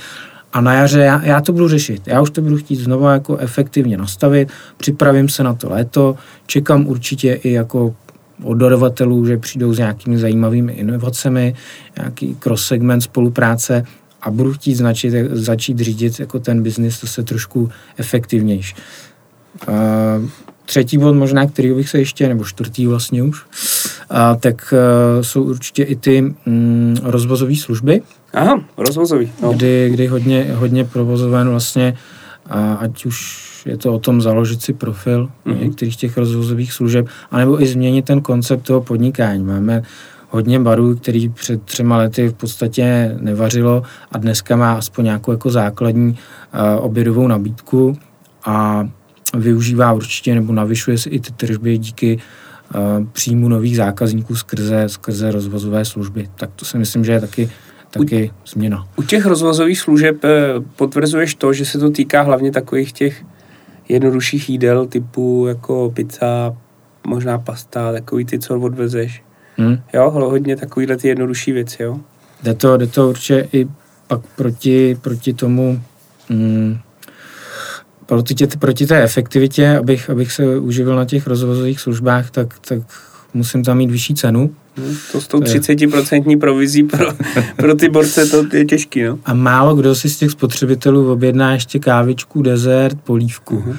[0.52, 2.02] A na jaře já, já to budu řešit.
[2.06, 6.86] Já už to budu chtít znovu jako efektivně nastavit, připravím se na to léto, čekám
[6.86, 7.94] určitě i jako
[8.42, 11.54] od dodavatelů, že přijdou s nějakými zajímavými inovacemi,
[11.98, 13.84] nějaký cross-segment spolupráce
[14.22, 18.74] a budu chtít značit, začít řídit jako ten biznis se trošku efektivnější.
[19.68, 19.74] Uh,
[20.64, 23.42] třetí bod možná, který bych se ještě, nebo čtvrtý vlastně už,
[24.10, 24.74] a, tak
[25.16, 28.02] uh, jsou určitě i ty mm, rozvozové služby.
[28.34, 29.32] Aha, rozvozový.
[29.42, 29.52] No.
[29.52, 31.96] Kdy, kdy hodně, hodně provozoven vlastně,
[32.46, 35.60] a ať už je to o tom založit si profil mm-hmm.
[35.60, 39.44] některých těch rozvozových služeb, anebo i změnit ten koncept toho podnikání.
[39.44, 39.82] Máme
[40.30, 45.50] hodně barů, který před třema lety v podstatě nevařilo a dneska má aspoň nějakou jako
[45.50, 47.98] základní uh, obědovou nabídku
[48.44, 48.88] a
[49.34, 52.18] využívá určitě nebo navyšuje si i ty tržby díky
[52.74, 56.28] uh, příjmu nových zákazníků skrze, skrze rozvozové služby.
[56.34, 57.50] Tak to si myslím, že je taky
[57.90, 58.86] taky u, změna.
[58.96, 60.38] U těch rozvozových služeb eh,
[60.76, 63.24] potvrzuješ to, že se to týká hlavně takových těch
[63.88, 66.56] jednodušších jídel typu jako pizza,
[67.06, 69.22] možná pasta, takový ty, co odvezeš.
[69.56, 69.78] Hmm.
[69.92, 72.00] Jo, hodně takovýhle ty jednodušší věci, jo.
[72.42, 73.68] Jde to, jde to určitě i
[74.06, 75.82] pak proti, proti tomu
[76.28, 76.78] mm,
[78.10, 82.78] proti, tě, proti té efektivitě, abych, abych se uživil na těch rozvozových službách, tak, tak
[83.34, 84.50] musím tam mít vyšší cenu.
[84.76, 87.06] Hmm, to s tou 30% provizí pro,
[87.56, 89.18] pro ty borce to je těžký, no.
[89.24, 93.56] A málo kdo si z těch spotřebitelů objedná ještě kávičku, dezert, polívku.
[93.56, 93.76] Uh-huh.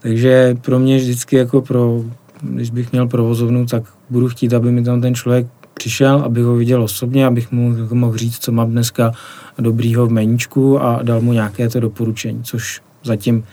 [0.00, 2.04] Takže pro mě vždycky jako pro,
[2.40, 6.56] když bych měl provozovnu, tak budu chtít, aby mi tam ten člověk přišel, abych ho
[6.56, 9.12] viděl osobně, abych mu jako mohl říct, co mám dneska
[9.58, 13.44] dobrýho v meníčku a dal mu nějaké to doporučení, což zatím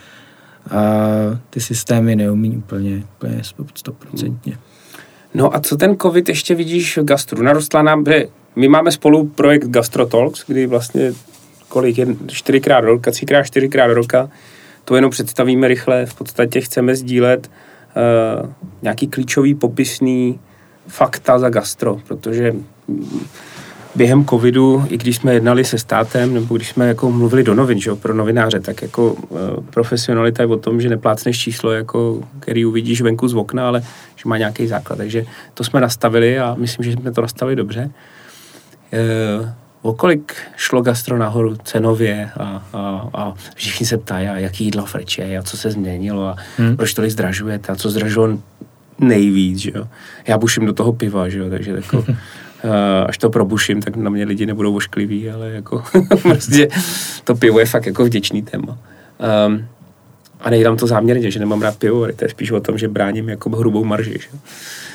[0.70, 0.80] a
[1.50, 3.42] ty systémy neumí úplně, úplně
[3.76, 4.58] stoprocentně.
[5.34, 7.44] No a co ten covid ještě vidíš v gastru?
[7.44, 11.14] Narostla nám, že my máme spolu projekt Gastrotalks, kdy vlastně
[11.68, 14.30] kolik, jen, čtyřikrát roka, třikrát, čtyřikrát roka,
[14.86, 17.52] to jenom představíme rychle, v podstatě chceme sdílet
[18.42, 18.50] uh,
[18.82, 20.40] nějaký klíčový popisný
[20.88, 22.54] fakta za gastro, protože
[23.96, 27.80] během covidu, i když jsme jednali se státem, nebo když jsme jako mluvili do novin,
[27.80, 32.66] že, pro novináře, tak jako uh, profesionalita je o tom, že neplácneš číslo, jako, který
[32.66, 33.82] uvidíš venku z okna, ale
[34.16, 34.96] že má nějaký základ.
[34.96, 37.92] Takže to jsme nastavili a myslím, že jsme to nastavili dobře.
[39.40, 39.50] Uh,
[39.82, 44.86] o kolik šlo gastro nahoru cenově a, a, a všichni se ptají, a jaký jídlo
[44.86, 46.76] freče a co se změnilo a hmm.
[46.76, 48.38] proč tolik zdražujete a co zdražilo
[49.00, 49.88] nejvíc, že jo.
[50.28, 52.06] Já buším do toho piva, že jo, takže jako
[53.08, 55.84] až to probuším, tak na mě lidi nebudou oškliví, ale jako
[56.22, 56.68] prostě
[57.24, 58.78] to pivo je fakt jako vděčný téma.
[59.48, 59.66] Um,
[60.40, 63.30] a nejdám to záměrně, že nemám rád pivo, to je spíš o tom, že bráním
[63.30, 64.20] jako hrubou marži.
[64.20, 64.30] Že?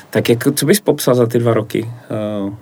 [0.09, 1.89] Tak jako, co bys popsal za ty dva roky
[2.43, 2.53] uh,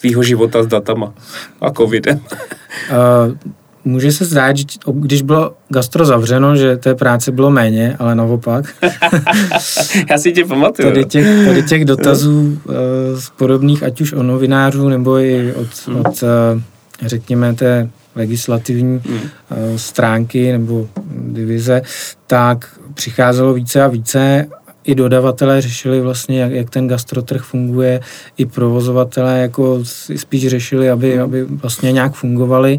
[0.00, 1.14] tvýho života s datama
[1.60, 2.20] a covidem?
[2.20, 3.52] uh,
[3.84, 8.64] Může se zdát, že když bylo gastro zavřeno, že té práce bylo méně, ale naopak.
[10.10, 10.88] Já si tě pamatuju.
[10.88, 12.74] Tady těch, tady těch dotazů uh,
[13.18, 16.00] z podobných, ať už o novinářů, nebo i od, hmm.
[16.00, 16.60] od uh,
[17.06, 19.16] řekněme, té legislativní hmm.
[19.16, 21.82] uh, stránky, nebo divize,
[22.26, 24.46] tak přicházelo více a více
[24.84, 28.00] i dodavatelé řešili vlastně, jak, jak ten gastrotrh funguje,
[28.38, 29.78] i provozovatelé jako
[30.16, 32.78] spíš řešili, aby, aby vlastně nějak fungovali.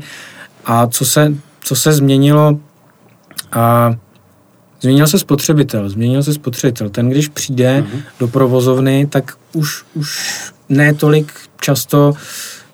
[0.66, 2.60] A co se, co se změnilo,
[3.52, 3.96] a
[4.82, 6.90] změnil se spotřebitel, změnil se spotřebitel.
[6.90, 8.02] Ten, když přijde uh-huh.
[8.20, 10.32] do provozovny, tak už, už
[10.70, 12.14] ne tolik často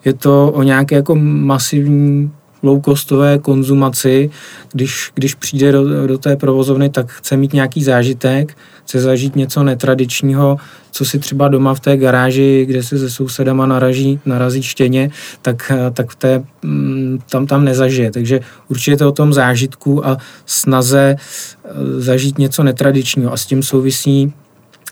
[0.04, 4.30] je to o nějaké jako masivní low-costové konzumaci,
[4.72, 9.62] když, když přijde do, do té provozovny, tak chce mít nějaký zážitek, chce zažít něco
[9.62, 10.56] netradičního,
[10.90, 15.10] co si třeba doma v té garáži, kde se se sousedama naraží, narazí štěně,
[15.42, 18.10] tak, tak v té, mm, tam, tam nezažije.
[18.10, 21.70] Takže určitě to o tom zážitku a snaze eh,
[22.00, 24.32] zažít něco netradičního a s tím souvisí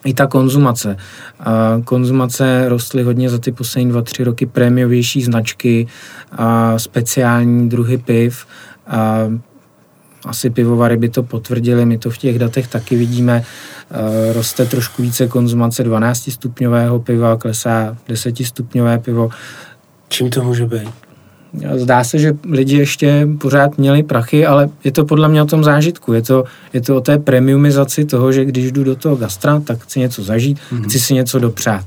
[0.08, 0.96] i ta konzumace.
[1.40, 5.86] A konzumace rostly hodně za ty poslední dva, tři roky prémiovější značky,
[6.32, 8.46] a speciální druhy piv.
[8.86, 9.28] A
[10.24, 13.44] asi pivovary by to potvrdili, my to v těch datech taky vidíme.
[14.32, 19.30] Roste trošku více konzumace 12 stupňového piva, klesá 10 stupňové pivo.
[20.08, 21.07] Čím to může být?
[21.76, 25.64] Zdá se, že lidi ještě pořád měli prachy, ale je to podle mě o tom
[25.64, 26.12] zážitku.
[26.12, 29.82] Je to, je to o té premiumizaci toho, že když jdu do toho gastra, tak
[29.82, 30.84] chci něco zažít, mm-hmm.
[30.84, 31.84] chci si něco dopřát.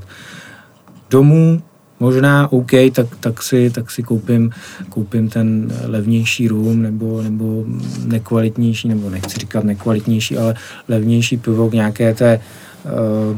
[1.10, 1.62] Domů
[2.00, 4.52] možná OK, tak, tak, si, tak si koupím,
[4.90, 7.64] koupím ten levnější rum nebo, nebo
[8.06, 10.56] nekvalitnější, nebo nechci říkat nekvalitnější, ale
[10.88, 12.40] levnější pivo k nějaké té
[12.86, 13.38] uh,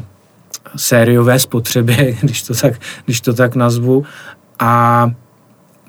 [0.76, 2.74] sériové spotřebě, když to tak,
[3.06, 4.04] když to tak nazvu.
[4.60, 5.12] A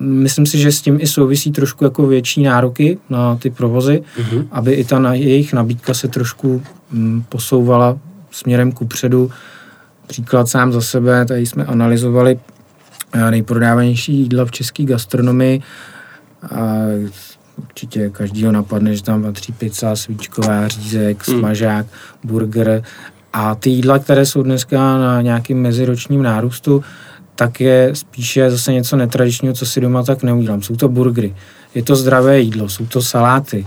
[0.00, 4.46] myslím si, že s tím i souvisí trošku jako větší nároky na ty provozy, mm-hmm.
[4.50, 7.98] aby i ta na, jejich nabídka se trošku mm, posouvala
[8.30, 9.30] směrem ku předu.
[10.06, 12.38] Příklad sám za sebe, tady jsme analyzovali
[13.12, 15.62] eh, nejprodávanější jídla v české gastronomii
[16.50, 16.76] a
[17.56, 21.38] určitě každýho napadne, že tam patří pizza, svíčková, řízek, mm.
[21.38, 21.86] smažák,
[22.24, 22.82] burger
[23.32, 26.84] a ty jídla, které jsou dneska na nějakým meziročním nárůstu,
[27.34, 30.62] tak je spíše zase něco netradičního, co si doma tak neudělám.
[30.62, 31.34] Jsou to burgery,
[31.74, 33.66] je to zdravé jídlo, jsou to saláty.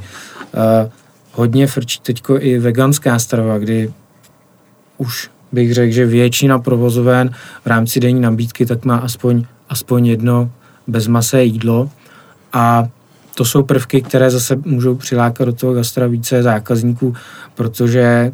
[0.54, 0.92] Uh,
[1.32, 3.94] hodně frčí teďko i veganská strava, kdy
[4.98, 7.30] už bych řekl, že většina provozoven
[7.64, 10.52] v rámci denní nabídky tak má aspoň, aspoň jedno
[10.88, 11.90] bezmasé jídlo
[12.54, 12.88] a
[13.36, 17.16] to jsou prvky, které zase můžou přilákat do toho gastra více zákazníků,
[17.56, 18.32] protože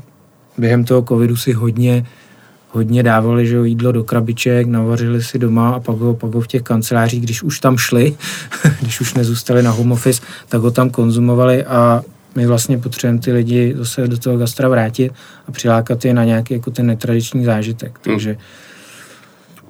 [0.57, 2.05] během toho covidu si hodně
[2.73, 6.47] hodně dávali že jídlo do krabiček, navařili si doma a pak ho, pak ho v
[6.47, 8.15] těch kancelářích, když už tam šli,
[8.81, 12.03] když už nezůstali na home office, tak ho tam konzumovali a
[12.35, 15.13] my vlastně potřebujeme ty lidi zase do toho gastra vrátit
[15.47, 17.99] a přilákat je na nějaký jako ten netradiční zážitek.
[18.05, 18.15] Hmm.
[18.15, 18.37] Takže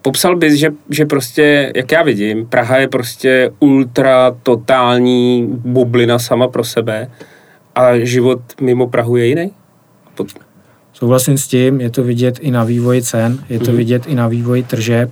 [0.02, 6.48] Popsal bys, že, že prostě, jak já vidím, Praha je prostě ultra totální bublina sama
[6.48, 7.12] pro sebe
[7.76, 9.52] a život mimo Prahu je jiný?
[10.94, 13.78] Souhlasím s tím, je to vidět i na vývoji cen, je to mm.
[13.78, 15.12] vidět i na vývoji tržeb.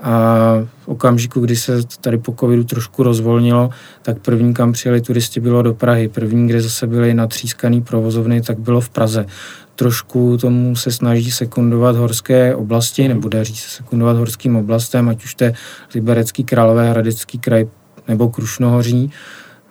[0.00, 0.38] A
[0.84, 3.70] v okamžiku, kdy se tady po covidu trošku rozvolnilo,
[4.02, 6.08] tak první, kam přijeli turisti, bylo do Prahy.
[6.08, 9.26] První, kde zase byly natřískaný provozovny, tak bylo v Praze.
[9.74, 15.34] Trošku tomu se snaží sekundovat horské oblasti, nebo daří se sekundovat horským oblastem, ať už
[15.34, 15.54] to je
[15.94, 17.66] Liberecký králové, Hradecký kraj
[18.08, 19.10] nebo Krušnohoří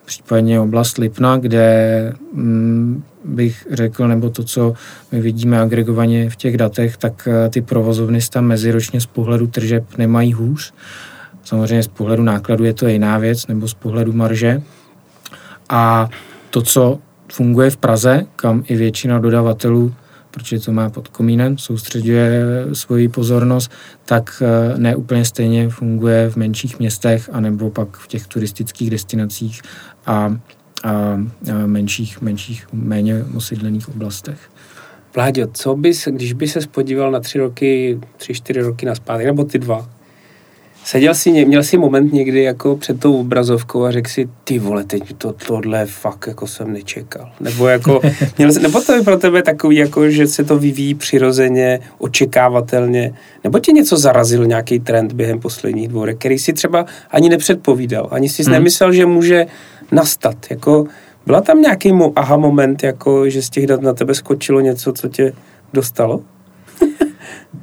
[0.06, 4.74] případně oblast Lipna, kde mm, bych řekl, nebo to, co
[5.12, 9.84] my vidíme agregovaně v těch datech, tak eh, ty provozovny tam meziročně z pohledu tržeb
[9.98, 10.74] nemají hůř.
[11.44, 14.62] Samozřejmě z pohledu nákladu je to jiná věc, nebo z pohledu marže.
[15.68, 16.08] A
[16.50, 16.98] to, co
[17.32, 19.94] funguje v Praze, kam i většina dodavatelů
[20.36, 23.70] protože to má pod komínem, soustředuje svoji pozornost,
[24.04, 29.62] tak eh, ne úplně stejně funguje v menších městech anebo pak v těch turistických destinacích
[30.06, 30.36] a,
[30.84, 31.16] a,
[31.66, 34.38] menších, menších, méně osídlených oblastech.
[35.14, 39.26] Vláďo, co bys, když by se podíval na tři roky, tři, čtyři roky na zpátky,
[39.26, 39.88] nebo ty dva,
[40.86, 44.84] Seděl jsi, měl jsi moment někdy jako před tou obrazovkou a řekl si, ty vole,
[44.84, 47.32] teď to, tohle fakt jako jsem nečekal.
[47.40, 48.00] Nebo jako,
[48.38, 53.14] měl jsi, nebo to je pro tebe takový, jako, že se to vyvíjí přirozeně, očekávatelně,
[53.44, 58.28] nebo tě něco zarazil nějaký trend během posledních dvou který si třeba ani nepředpovídal, ani
[58.28, 58.52] si hmm.
[58.52, 59.46] nemyslel, že může
[59.92, 60.36] nastat.
[60.50, 60.86] Jako,
[61.26, 65.08] byla tam nějaký aha moment, jako, že z těch dat na tebe skočilo něco, co
[65.08, 65.32] tě
[65.72, 66.20] dostalo?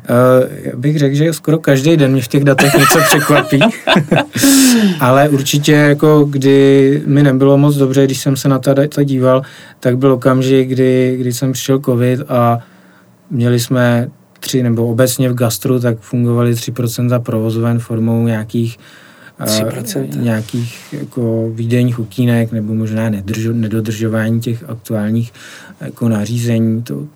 [0.10, 3.60] Uh, bych řekl, že skoro každý den mě v těch datech něco překvapí,
[5.00, 9.42] ale určitě jako kdy mi nebylo moc dobře, když jsem se na ta data díval,
[9.80, 12.60] tak byl okamžik, kdy, kdy jsem přišel covid a
[13.30, 18.78] měli jsme tři, nebo obecně v gastru, tak fungovaly 3% provozoven formou nějakých
[19.40, 20.22] 3%.
[20.22, 25.34] nějakých jako výdejních okýnek nebo možná nedrž, nedodržování těch aktuálních
[25.82, 27.08] jako nařízení, to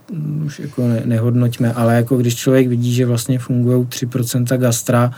[0.45, 5.11] už jako ne, nehodnoťme, ale jako když člověk vidí, že vlastně fungují 3% gastra,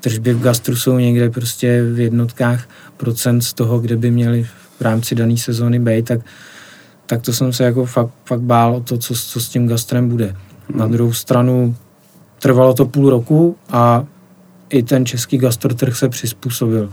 [0.00, 4.44] tržby v gastru jsou někde prostě v jednotkách procent z toho, kde by měli
[4.78, 6.20] v rámci dané sezóny být, tak,
[7.06, 10.08] tak to jsem se jako fakt, fakt bál o to, co, co s tím gastrem
[10.08, 10.36] bude.
[10.74, 10.92] Na mhm.
[10.92, 11.76] druhou stranu
[12.38, 14.04] trvalo to půl roku a
[14.70, 16.92] i ten český gastrotrh se přizpůsobil.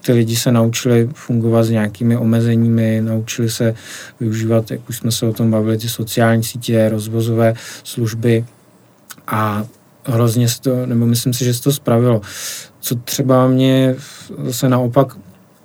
[0.00, 3.74] Ty lidi se naučili fungovat s nějakými omezeními, naučili se
[4.20, 8.44] využívat, jak už jsme se o tom bavili, ty sociální sítě, rozvozové služby
[9.26, 9.64] a
[10.04, 12.20] hrozně to, nebo myslím si, že se to spravilo.
[12.80, 13.94] Co třeba mě
[14.44, 15.16] zase naopak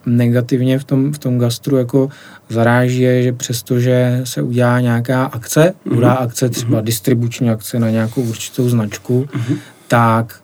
[0.06, 2.10] negativně v tom, v tom gastru jako
[2.50, 5.98] zaráží je, že přestože se udělá nějaká akce, mm-hmm.
[5.98, 6.84] udá akce, třeba mm-hmm.
[6.84, 9.58] distribuční akce na nějakou určitou značku, mm-hmm.
[9.88, 10.43] tak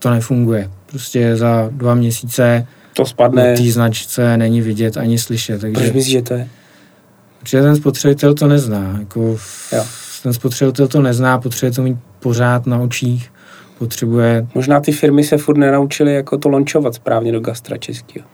[0.00, 0.70] to nefunguje.
[0.86, 3.56] Prostě za dva měsíce to spadne.
[3.56, 5.60] té značce není vidět ani slyšet.
[5.60, 6.48] Takže, Proč myslíš, že to je?
[7.40, 8.96] Protože ten spotřebitel to nezná.
[8.98, 9.36] Jako
[9.72, 9.84] jo.
[10.22, 13.32] Ten spotřebitel to nezná, potřebuje to mít pořád na očích,
[13.78, 14.46] potřebuje...
[14.54, 18.26] Možná ty firmy se furt nenaučily jako to lončovat správně do gastra českého.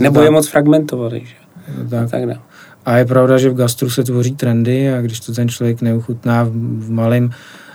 [0.00, 0.24] Nebo tak.
[0.24, 1.34] je moc fragmentovaný, že?
[1.68, 2.10] Je to tak.
[2.10, 2.38] tak ne.
[2.86, 6.44] A je pravda, že v gastru se tvoří trendy a když to ten člověk neuchutná
[6.44, 7.30] v, v malém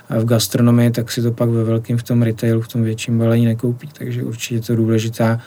[0.10, 3.46] v gastronomii, tak si to pak ve velkém v tom retailu, v tom větším balení
[3.46, 3.90] nekoupí.
[3.98, 5.40] Takže určitě to důležitá,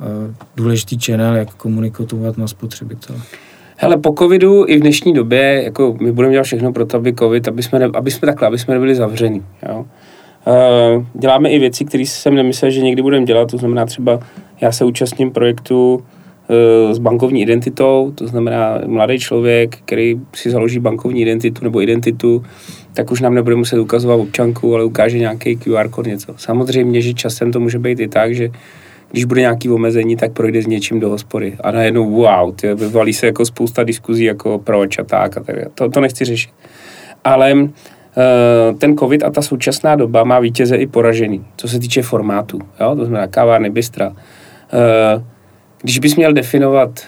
[0.00, 3.18] eh, důležitý channel, jak komunikovat na spotřebitele.
[3.78, 7.14] Hele, po covidu i v dnešní době, jako my budeme dělat všechno pro to, aby
[7.14, 9.44] covid, aby jsme, ne, aby jsme takhle, aby jsme nebyli zavření.
[9.68, 9.86] Jo?
[10.46, 14.20] Uh, děláme i věci, které jsem nemyslel, že někdy budeme dělat, to znamená třeba,
[14.60, 20.78] já se účastním projektu uh, s bankovní identitou, to znamená mladý člověk, který si založí
[20.78, 22.44] bankovní identitu nebo identitu,
[22.96, 26.34] tak už nám nebude muset ukazovat občanku, ale ukáže nějaký QR kód něco.
[26.36, 28.50] Samozřejmě, že časem to může být i tak, že
[29.10, 31.56] když bude nějaký omezení, tak projde s něčím do hospody.
[31.60, 35.56] A najednou wow, tě, vyvalí se jako spousta diskuzí, jako proč a tak a tak.
[35.74, 36.50] To, to nechci řešit.
[37.24, 37.68] Ale uh,
[38.78, 42.58] ten covid a ta současná doba má vítěze i poražený, co se týče formátu.
[42.80, 42.96] Jo?
[42.96, 44.08] To znamená kávárny, bystra.
[44.08, 45.22] Uh,
[45.82, 47.00] když bys měl definovat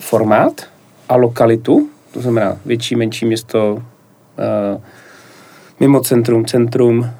[0.00, 0.66] formát
[1.08, 4.80] a lokalitu, to znamená větší, menší město, uh,
[5.80, 7.10] mimo centrum, centrum,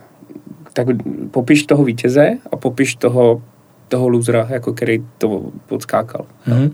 [0.73, 0.87] tak
[1.31, 3.43] popiš toho vítěze a popiš toho,
[3.89, 6.27] toho lůzra, jako který to podskákal.
[6.49, 6.71] Mm-hmm.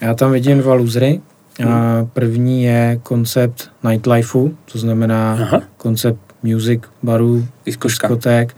[0.00, 1.20] Já tam vidím dva lůzry.
[1.60, 1.68] Mm.
[2.12, 5.62] První je koncept nightlifeu, to znamená Aha.
[5.76, 8.56] koncept music barů, diskotek,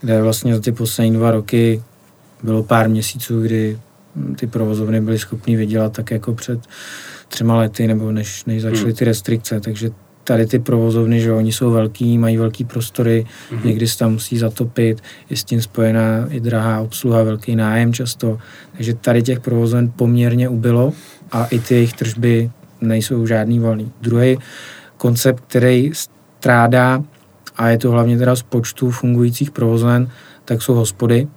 [0.00, 1.82] kde vlastně za ty poslední dva roky
[2.42, 3.78] bylo pár měsíců, kdy
[4.36, 6.60] ty provozovny byly schopny vydělat tak jako před
[7.28, 8.94] třema lety, nebo než, než začaly hmm.
[8.94, 9.90] ty restrikce, takže
[10.24, 13.64] tady ty provozovny, že oni jsou velký, mají velký prostory, mm-hmm.
[13.64, 18.38] někdy se tam musí zatopit, je s tím spojená i drahá obsluha, velký nájem často,
[18.76, 20.92] takže tady těch provozoven poměrně ubylo
[21.32, 22.50] a i ty jejich tržby
[22.80, 23.92] nejsou žádný volný.
[24.00, 24.38] Druhý
[24.96, 27.02] koncept, který strádá,
[27.56, 30.10] a je to hlavně teda z počtu fungujících provozoven,
[30.44, 31.28] tak jsou hospody.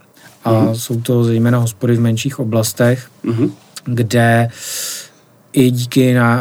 [0.44, 0.72] A mm-hmm.
[0.72, 3.52] jsou to zejména hospody v menších oblastech, mm-hmm.
[3.86, 4.50] kde
[5.54, 6.40] i díky na,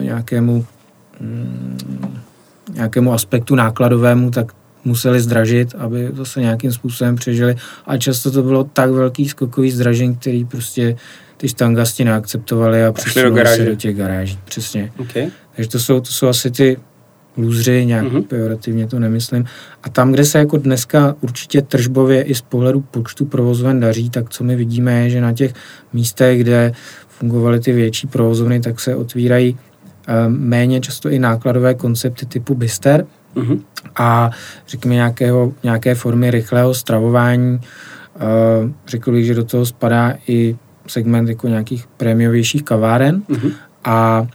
[0.00, 0.66] nějakému
[2.74, 4.52] nějakému aspektu nákladovému, tak
[4.84, 7.56] museli zdražit, aby zase nějakým způsobem přežili.
[7.86, 10.96] A často to bylo tak velký skokový zdražení, který prostě
[11.36, 14.38] ty štangasti neakceptovali a přišli do, se do těch garáží.
[14.44, 14.92] Přesně.
[14.98, 15.26] Okay.
[15.56, 16.76] Takže to jsou, to jsou asi ty
[17.36, 18.22] lůzři, nějak mm-hmm.
[18.22, 19.44] pejorativně to nemyslím.
[19.82, 24.30] A tam, kde se jako dneska určitě tržbově i z pohledu počtu provozoven daří, tak
[24.30, 25.54] co my vidíme je, že na těch
[25.92, 26.72] místech, kde
[27.08, 29.58] fungovaly ty větší provozovny, tak se otvírají
[30.28, 33.60] méně často i nákladové koncepty typu bister mm-hmm.
[33.96, 34.30] a
[34.68, 37.60] řekněme nějakého, nějaké formy rychlého stravování.
[38.16, 43.52] Eh, řekl bych, že do toho spadá i segment jako nějakých prémiovějších kaváren mm-hmm.
[43.84, 44.26] a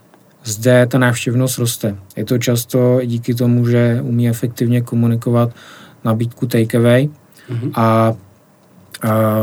[0.44, 1.96] zde ta návštěvnost roste.
[2.16, 5.52] Je to často díky tomu, že umí efektivně komunikovat
[6.04, 7.10] nabídku takeaway
[7.50, 7.72] mm-hmm.
[7.76, 8.14] a, a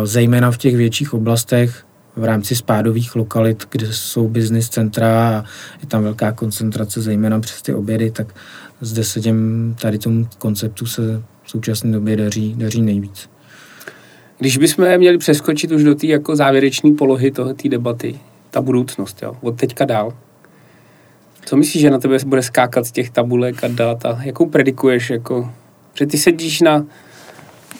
[0.04, 1.84] zejména v těch větších oblastech
[2.18, 5.44] v rámci spádových lokalit, kde jsou business centra a
[5.80, 8.34] je tam velká koncentrace, zejména přes ty obědy, tak
[8.80, 13.30] zde se těm, tady tomu konceptu se v současné době daří, daří nejvíc.
[14.38, 18.18] Když bychom měli přeskočit už do té jako závěrečné polohy té debaty,
[18.50, 20.12] ta budoucnost, jo, od teďka dál,
[21.44, 25.10] co myslíš, že na tebe bude skákat z těch tabulek a dat a jakou predikuješ,
[25.10, 25.52] jako,
[25.94, 26.84] že ty sedíš na,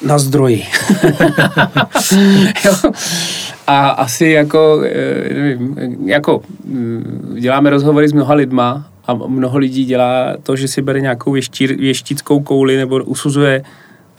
[0.07, 0.65] na zdroji.
[3.69, 5.77] A asi jako, eh, nevím,
[6.09, 11.01] jako mm, děláme rozhovory s mnoha lidma a mnoho lidí dělá to, že si bere
[11.01, 13.63] nějakou věští, věštickou kouli nebo usuzuje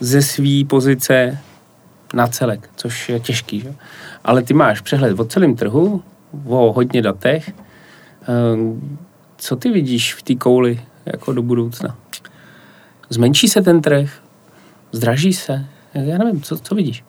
[0.00, 1.38] ze své pozice
[2.14, 3.60] na celek, což je těžký.
[3.60, 3.74] Že?
[4.24, 6.02] Ale ty máš přehled o celém trhu,
[6.46, 7.50] o hodně datech.
[8.28, 8.98] Ehm,
[9.36, 11.96] co ty vidíš v té kouli jako do budoucna?
[13.08, 14.10] Zmenší se ten trh?
[14.92, 15.66] Zdraží se?
[15.94, 17.04] Já nevím, co, co vidíš?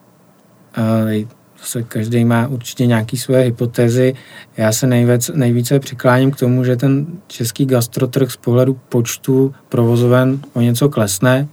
[0.77, 4.13] Uh, se každý má určitě nějaké svoje hypotézy.
[4.57, 10.39] Já se nejvíc, nejvíce přikláním k tomu, že ten český gastrotrh z pohledu počtu provozoven
[10.53, 11.47] o něco klesne,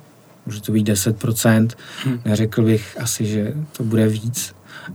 [0.46, 1.68] může to být 10%,
[2.04, 2.20] hmm.
[2.24, 4.54] neřekl bych asi, že to bude víc.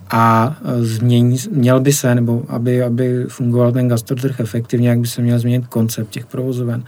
[0.10, 5.08] A e, změní, měl by se, nebo aby, aby fungoval ten gastrotrh efektivně, jak by
[5.08, 6.84] se měl změnit koncept těch provozoven.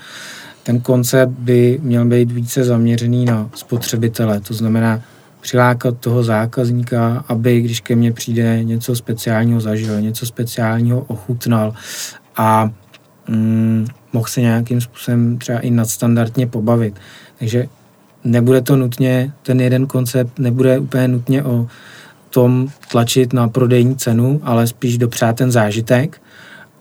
[0.63, 5.01] Ten koncept by měl být více zaměřený na spotřebitele, to znamená
[5.45, 11.73] přilákat toho zákazníka, aby když ke mně přijde něco speciálního zažil, něco speciálního ochutnal
[12.35, 12.69] a
[13.29, 16.95] mm, mohl se nějakým způsobem třeba i nadstandardně pobavit.
[17.39, 17.67] Takže
[18.23, 21.67] nebude to nutně, ten jeden koncept nebude úplně nutně o
[22.29, 26.21] tom tlačit na prodejní cenu, ale spíš dopřát ten zážitek.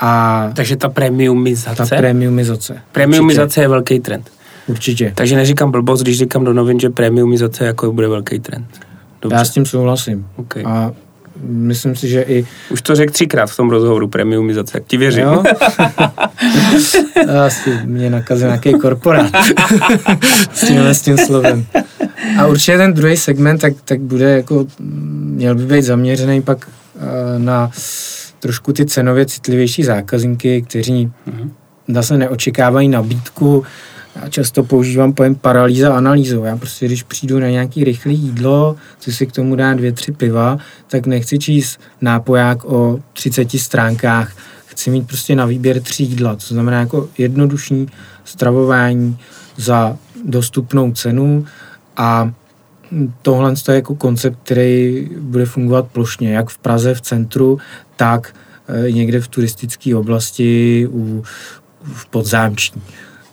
[0.00, 1.76] A Takže ta premiumizace?
[1.76, 2.82] Ta premiumizace.
[2.92, 3.60] Premiumizace určitě.
[3.60, 4.30] je velký trend.
[4.66, 5.12] Určitě.
[5.14, 8.66] Takže neříkám blbost, když říkám do novin, že premiumizace jako bude velký trend.
[9.22, 9.36] Dobře.
[9.36, 10.26] Já s tím souhlasím.
[10.36, 10.62] Okay.
[10.66, 10.92] A
[11.42, 12.46] myslím si, že i...
[12.70, 15.22] Už to řekl třikrát v tom rozhovoru, premiumizace, jak ti věřím.
[15.22, 15.42] Jo?
[17.46, 19.32] Asi mě nakazil nějaký korporát
[20.52, 21.66] s tím, s tím slovem.
[22.38, 24.66] A určitě ten druhý segment, tak, tak bude jako,
[25.24, 27.02] měl by být zaměřený pak uh,
[27.38, 27.70] na
[28.40, 31.50] trošku ty cenově citlivější zákazníky, kteří mm-hmm.
[31.88, 33.64] zase neočekávají nabídku
[34.16, 36.44] já často používám pojem paralýza analýzou.
[36.44, 40.12] Já prostě, když přijdu na nějaký rychlé jídlo, chci si k tomu dát dvě, tři
[40.12, 40.58] piva,
[40.88, 44.36] tak nechci číst nápoják o 30 stránkách.
[44.66, 46.36] Chci mít prostě na výběr tři jídla.
[46.36, 47.86] To znamená jako jednodušší
[48.24, 49.18] stravování
[49.56, 51.46] za dostupnou cenu
[51.96, 52.32] a
[53.22, 57.58] tohle je jako koncept, který bude fungovat plošně, jak v Praze v centru,
[57.96, 58.34] tak
[58.68, 61.22] eh, někde v turistické oblasti u,
[61.82, 62.82] v podzámční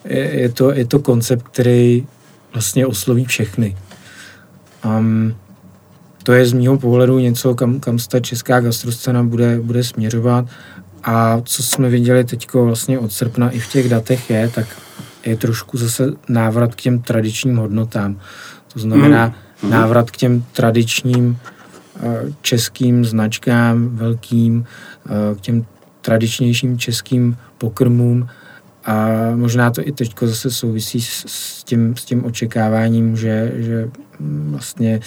[0.05, 2.07] je, je, to, je to koncept, který
[2.53, 3.77] vlastně osloví všechny.
[4.85, 5.35] Um,
[6.23, 10.45] to je z mého pohledu něco, kam, kam ta česká gastroscéna bude, bude směřovat.
[11.03, 14.67] A co jsme viděli teď vlastně od srpna i v těch datech je, tak
[15.25, 18.19] je trošku zase návrat k těm tradičním hodnotám.
[18.73, 19.69] To znamená mm.
[19.69, 21.37] návrat k těm tradičním
[22.01, 25.65] uh, českým značkám, velkým, uh, k těm
[26.01, 28.27] tradičnějším českým pokrmům,
[28.85, 33.89] a možná to i teď zase souvisí s, s, tím, s tím očekáváním, že, že
[34.19, 34.99] vlastně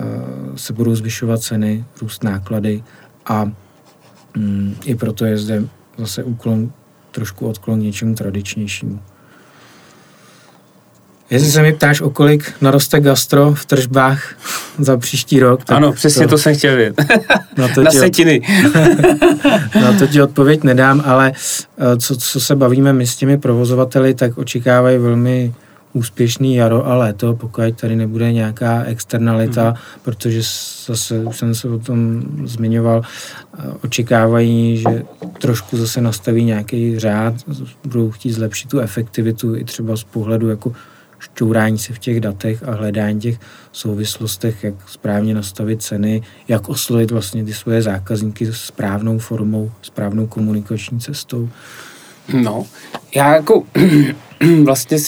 [0.00, 2.82] uh, se budou zvyšovat ceny, růst náklady
[3.26, 3.52] a
[4.36, 5.64] um, i proto je zde
[5.98, 6.72] zase úklon,
[7.10, 9.00] trošku odklon k něčemu tradičnějšímu.
[11.32, 14.34] Jestli se mi ptáš, o kolik naroste gastro v tržbách
[14.78, 15.64] za příští rok.
[15.64, 16.96] Tak ano, přesně to, to jsem chtěl vědět.
[17.56, 18.40] Na, to na setiny.
[19.80, 21.32] na to ti odpověď nedám, ale
[21.78, 25.54] eh, co, co se bavíme my s těmi provozovateli, tak očekávají velmi
[25.92, 29.76] úspěšný jaro a léto, pokud tady nebude nějaká externalita, mm.
[30.02, 30.42] protože
[30.86, 33.02] zase, už jsem se o tom zmiňoval,
[33.58, 35.02] eh, očekávají, že
[35.38, 37.34] trošku zase nastaví nějaký řád,
[37.84, 40.72] budou chtít zlepšit tu efektivitu i třeba z pohledu jako
[41.22, 43.38] šťourání se v těch datech a hledání těch
[43.72, 51.00] souvislostech, jak správně nastavit ceny, jak oslovit vlastně ty svoje zákazníky správnou formou, správnou komunikační
[51.00, 51.48] cestou.
[52.42, 52.66] No,
[53.14, 53.62] já jako
[54.64, 54.98] vlastně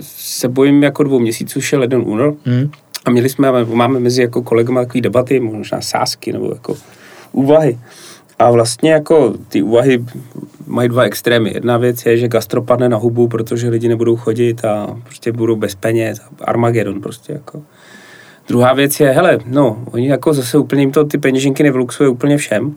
[0.00, 2.70] se bojím jako dvou měsíců, už je leden únor hmm.
[3.04, 6.76] a měli jsme, máme mezi jako kolegama takové debaty, možná sásky nebo jako
[7.32, 7.78] úvahy.
[8.38, 10.04] A vlastně jako ty úvahy
[10.66, 11.50] mají dva extrémy.
[11.54, 15.56] Jedna věc je, že gastro padne na hubu, protože lidi nebudou chodit a prostě budou
[15.56, 16.20] bez peněz.
[16.40, 17.62] Armagedon prostě jako.
[18.48, 22.36] Druhá věc je, hele, no, oni jako zase úplně jim to ty peněženky nevluxuje úplně
[22.36, 22.74] všem.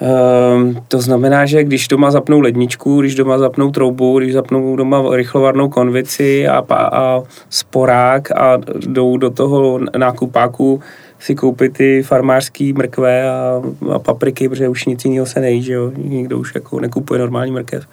[0.00, 5.16] Ehm, to znamená, že když doma zapnou ledničku, když doma zapnou troubu, když zapnou doma
[5.16, 10.80] rychlovarnou konvici a, a sporák a jdou do toho nákupáku
[11.22, 13.62] si koupit ty farmářský mrkve a,
[13.94, 17.52] a papriky, protože už nic jiného se nejí, že jo, nikdo už jako nekupuje normální
[17.52, 17.86] mrkev.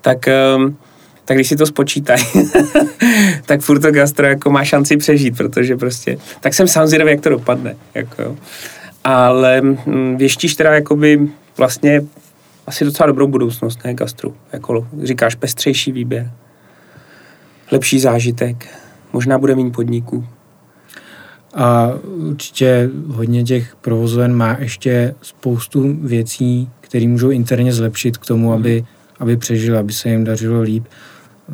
[0.00, 0.18] Tak,
[0.56, 0.76] um,
[1.24, 2.24] tak když si to spočítají,
[3.46, 7.20] tak furt to gastro jako má šanci přežít, protože prostě, tak jsem sám zvědavý, jak
[7.20, 8.36] to dopadne, jako.
[9.04, 12.02] Ale hm, věštíš teda jakoby vlastně
[12.66, 16.30] asi docela dobrou budoucnost, ne, gastru, jako říkáš, pestřejší výběr,
[17.72, 18.66] lepší zážitek,
[19.12, 20.26] možná bude méně podniků,
[21.56, 28.52] a určitě hodně těch provozoven má ještě spoustu věcí, které můžou interně zlepšit k tomu,
[28.52, 28.84] aby,
[29.20, 30.84] aby přežili, aby se jim dařilo líp.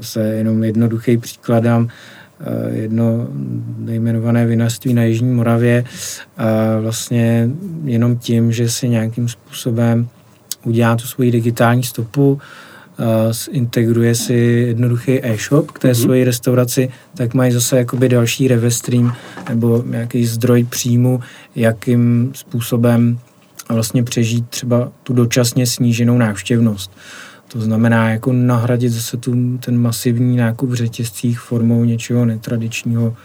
[0.01, 1.89] Se jenom jednoduchý příkladám.
[2.71, 3.29] jedno
[3.79, 5.85] nejmenované vinařství na Jižní Moravě
[6.81, 7.51] vlastně
[7.85, 10.09] jenom tím, že si nějakým způsobem
[10.65, 12.41] udělá tu svoji digitální stopu,
[13.51, 14.34] integruje si
[14.66, 16.03] jednoduchý e-shop k té mm-hmm.
[16.03, 19.14] svoji restauraci, tak mají zase jakoby další revestream
[19.49, 21.20] nebo nějaký zdroj příjmu,
[21.57, 23.18] jakým způsobem
[23.68, 26.90] vlastně přežít třeba tu dočasně sníženou návštěvnost.
[27.49, 33.16] To znamená jako nahradit zase tu, ten masivní nákup v řetězcích formou něčeho netradičního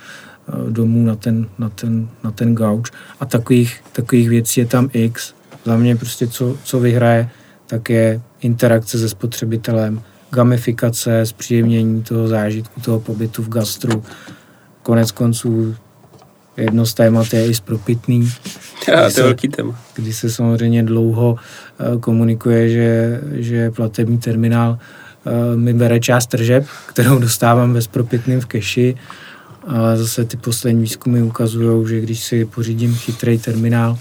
[0.47, 2.91] eh, domů na ten, na ten, na ten gauč.
[3.19, 5.33] A takových, takových věcí je tam x.
[5.65, 7.29] Za mě prostě co, co vyhraje,
[7.67, 10.01] tak je interakce se spotřebitelem,
[10.31, 14.03] gamifikace, zpříjemnění toho zážitku, toho pobytu v gastru.
[14.83, 15.75] Konec konců
[16.57, 18.29] jedno z témat je i zpropitný.
[18.87, 19.79] Já, to je velký téma.
[19.95, 21.35] Kdy se samozřejmě dlouho
[21.79, 24.77] eh, komunikuje, že, že platební terminál
[25.25, 28.95] eh, mi bere část tržeb, kterou dostávám ve spropitným v keši.
[29.67, 33.97] A zase ty poslední výzkumy ukazují, že když si pořídím chytrý terminál,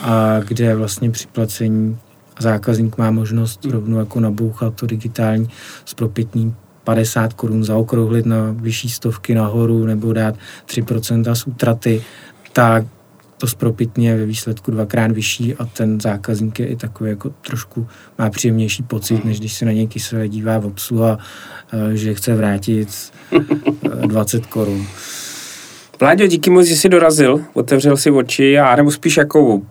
[0.00, 1.98] a kde vlastně při placení
[2.38, 5.48] zákazník má možnost rovnou jako nabouchat to digitální
[5.84, 10.34] spropitný 50 korun zaokrouhlit na vyšší stovky nahoru nebo dát
[10.66, 12.02] 3% z útraty,
[12.52, 12.84] tak
[13.38, 17.86] to spropitně je ve výsledku dvakrát vyšší a ten zákazník je i takový jako trošku
[18.18, 21.18] má příjemnější pocit, než když se na něj kyselé dívá v obsluha,
[21.72, 23.12] eh, že chce vrátit
[24.06, 24.86] 20 eh, korun.
[26.00, 29.62] Vláďo, díky moc, že jsi dorazil, otevřel si oči a nebo spíš jako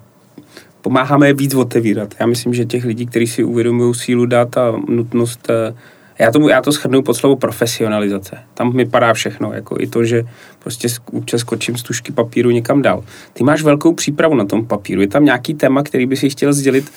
[0.86, 2.16] pomáháme víc otevírat.
[2.20, 5.76] Já myslím, že těch lidí, kteří si uvědomují sílu dat a nutnost eh,
[6.20, 8.38] já, tomu, já to shrnu pod slovo profesionalizace.
[8.54, 10.24] Tam mi padá všechno, jako i to, že
[10.60, 13.04] prostě občas skočím z tušky papíru někam dál.
[13.34, 15.02] Ty máš velkou přípravu na tom papíru.
[15.02, 16.92] Je tam nějaký téma, který by si chtěl sdělit,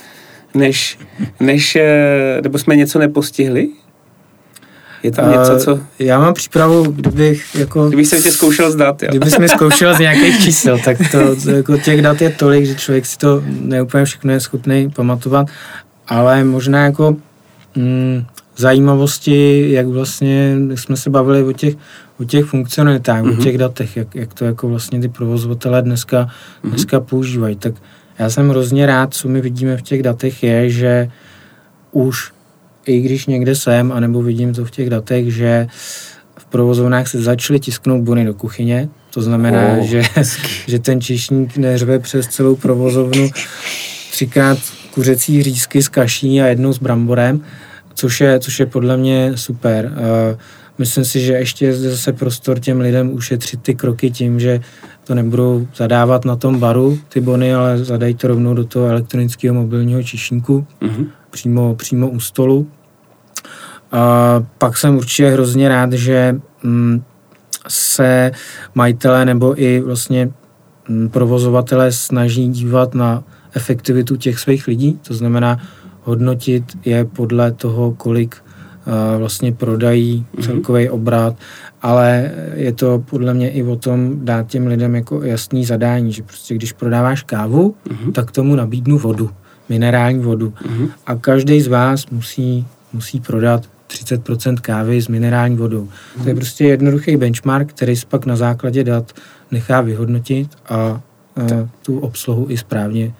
[0.55, 0.99] než,
[1.41, 3.69] než eh, nebo jsme něco nepostihli?
[5.03, 5.81] Je tam něco, eh, co...
[5.99, 7.89] Já mám přípravu, kdybych jako...
[7.89, 9.09] Kdybych se tě zkoušel zdat, jo.
[9.11, 13.07] Kdybych mi zkoušel z nějakých čísel, tak to, jako těch dat je tolik, že člověk
[13.07, 15.47] si to neúplně všechno je schopný pamatovat,
[16.09, 17.17] ale možná jako
[17.77, 18.25] mm,
[18.57, 21.75] zajímavosti, jak vlastně, jak jsme se bavili o těch,
[22.21, 23.31] o těch funkcionalitách, mm-hmm.
[23.31, 23.43] o mhm.
[23.43, 26.69] těch datech, jak, jak to jako vlastně ty provozovatelé dneska, mm-hmm.
[26.69, 27.57] dneska používají.
[27.57, 27.75] Tak
[28.19, 31.11] já jsem hrozně rád, co my vidíme v těch datech, je, že
[31.93, 32.33] už
[32.89, 35.67] i když někde jsem, anebo vidím to v těch datech, že
[36.39, 39.85] v provozovnách se začaly tisknout bony do kuchyně, to znamená, oh.
[39.85, 40.03] že,
[40.67, 43.31] že ten čišník neřve přes celou provozovnu
[44.11, 44.59] třikrát
[44.91, 47.41] kuřecí řízky s kaší a jednou s bramborem,
[47.95, 49.93] což je, což je podle mě super.
[50.79, 54.61] Myslím si, že ještě je zase prostor těm lidem ušetřit ty kroky tím, že
[55.05, 59.55] to nebudou zadávat na tom baru ty bony, ale zadají to rovnou do toho elektronického
[59.55, 61.07] mobilního čišníku mm-hmm.
[61.31, 62.67] přímo, přímo u stolu.
[63.93, 67.03] A pak jsem určitě hrozně rád, že mm,
[67.69, 68.33] se
[68.75, 70.31] majitelé nebo i vlastně
[70.89, 73.25] mm, provozovatelé snaží dívat na
[73.55, 75.59] efektivitu těch svých lidí, to znamená
[76.03, 80.45] hodnotit je podle toho, kolik uh, vlastně prodají mm-hmm.
[80.45, 81.37] celkový obrat,
[81.83, 86.23] ale je to podle mě i o tom dát těm lidem jako jasný zadání, že
[86.23, 88.13] prostě když prodáváš kávu, mm-hmm.
[88.13, 89.31] tak tomu nabídnu vodu,
[89.69, 90.49] minerální vodu.
[90.49, 90.89] Mm-hmm.
[91.07, 95.85] A každý z vás musí, musí prodat 30% kávy s minerální vodou.
[95.85, 96.23] Mm-hmm.
[96.23, 99.13] To je prostě jednoduchý benchmark, který se pak na základě dat
[99.51, 101.01] nechá vyhodnotit a
[101.37, 103.13] uh, tu obsluhu i správně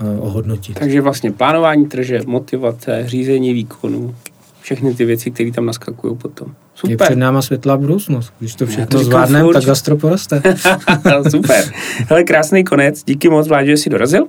[0.00, 0.78] Eh, ohodnotit.
[0.78, 4.14] Takže vlastně plánování tržeb, motivace, řízení výkonu,
[4.60, 6.54] všechny ty věci, které tam naskakují potom.
[6.74, 6.90] Super.
[6.90, 8.32] Je před náma světlá budoucnost.
[8.38, 10.42] Když to všechno zvládneme, tak gastro poroste.
[11.30, 11.64] Super.
[12.08, 13.04] Hele, krásný konec.
[13.04, 14.26] Díky moc, Vládě, že jsi dorazil.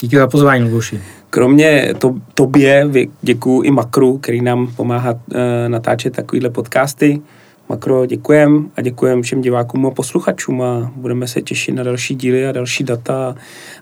[0.00, 1.00] Díky za pozvání, Luboši.
[1.34, 2.90] Kromě to, tobě
[3.22, 5.18] děkuji i Makru, který nám pomáhá uh,
[5.68, 7.20] natáčet takovýhle podcasty.
[7.68, 12.46] Makro, děkujem a děkujem všem divákům a posluchačům a budeme se těšit na další díly
[12.46, 13.34] a další data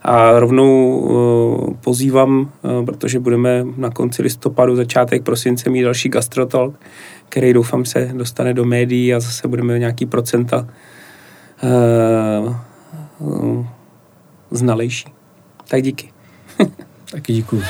[0.02, 6.74] a rovnou uh, pozývám, uh, protože budeme na konci listopadu, začátek prosince mít další gastrotalk,
[7.28, 10.68] který doufám se dostane do médií a zase budeme nějaký procenta
[13.20, 13.64] uh,
[14.50, 15.08] znalejší.
[15.68, 16.09] Tak díky.
[17.10, 17.62] Taky děkuji.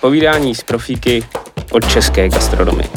[0.00, 1.24] Povídání z profíky
[1.70, 2.88] od české gastronomie.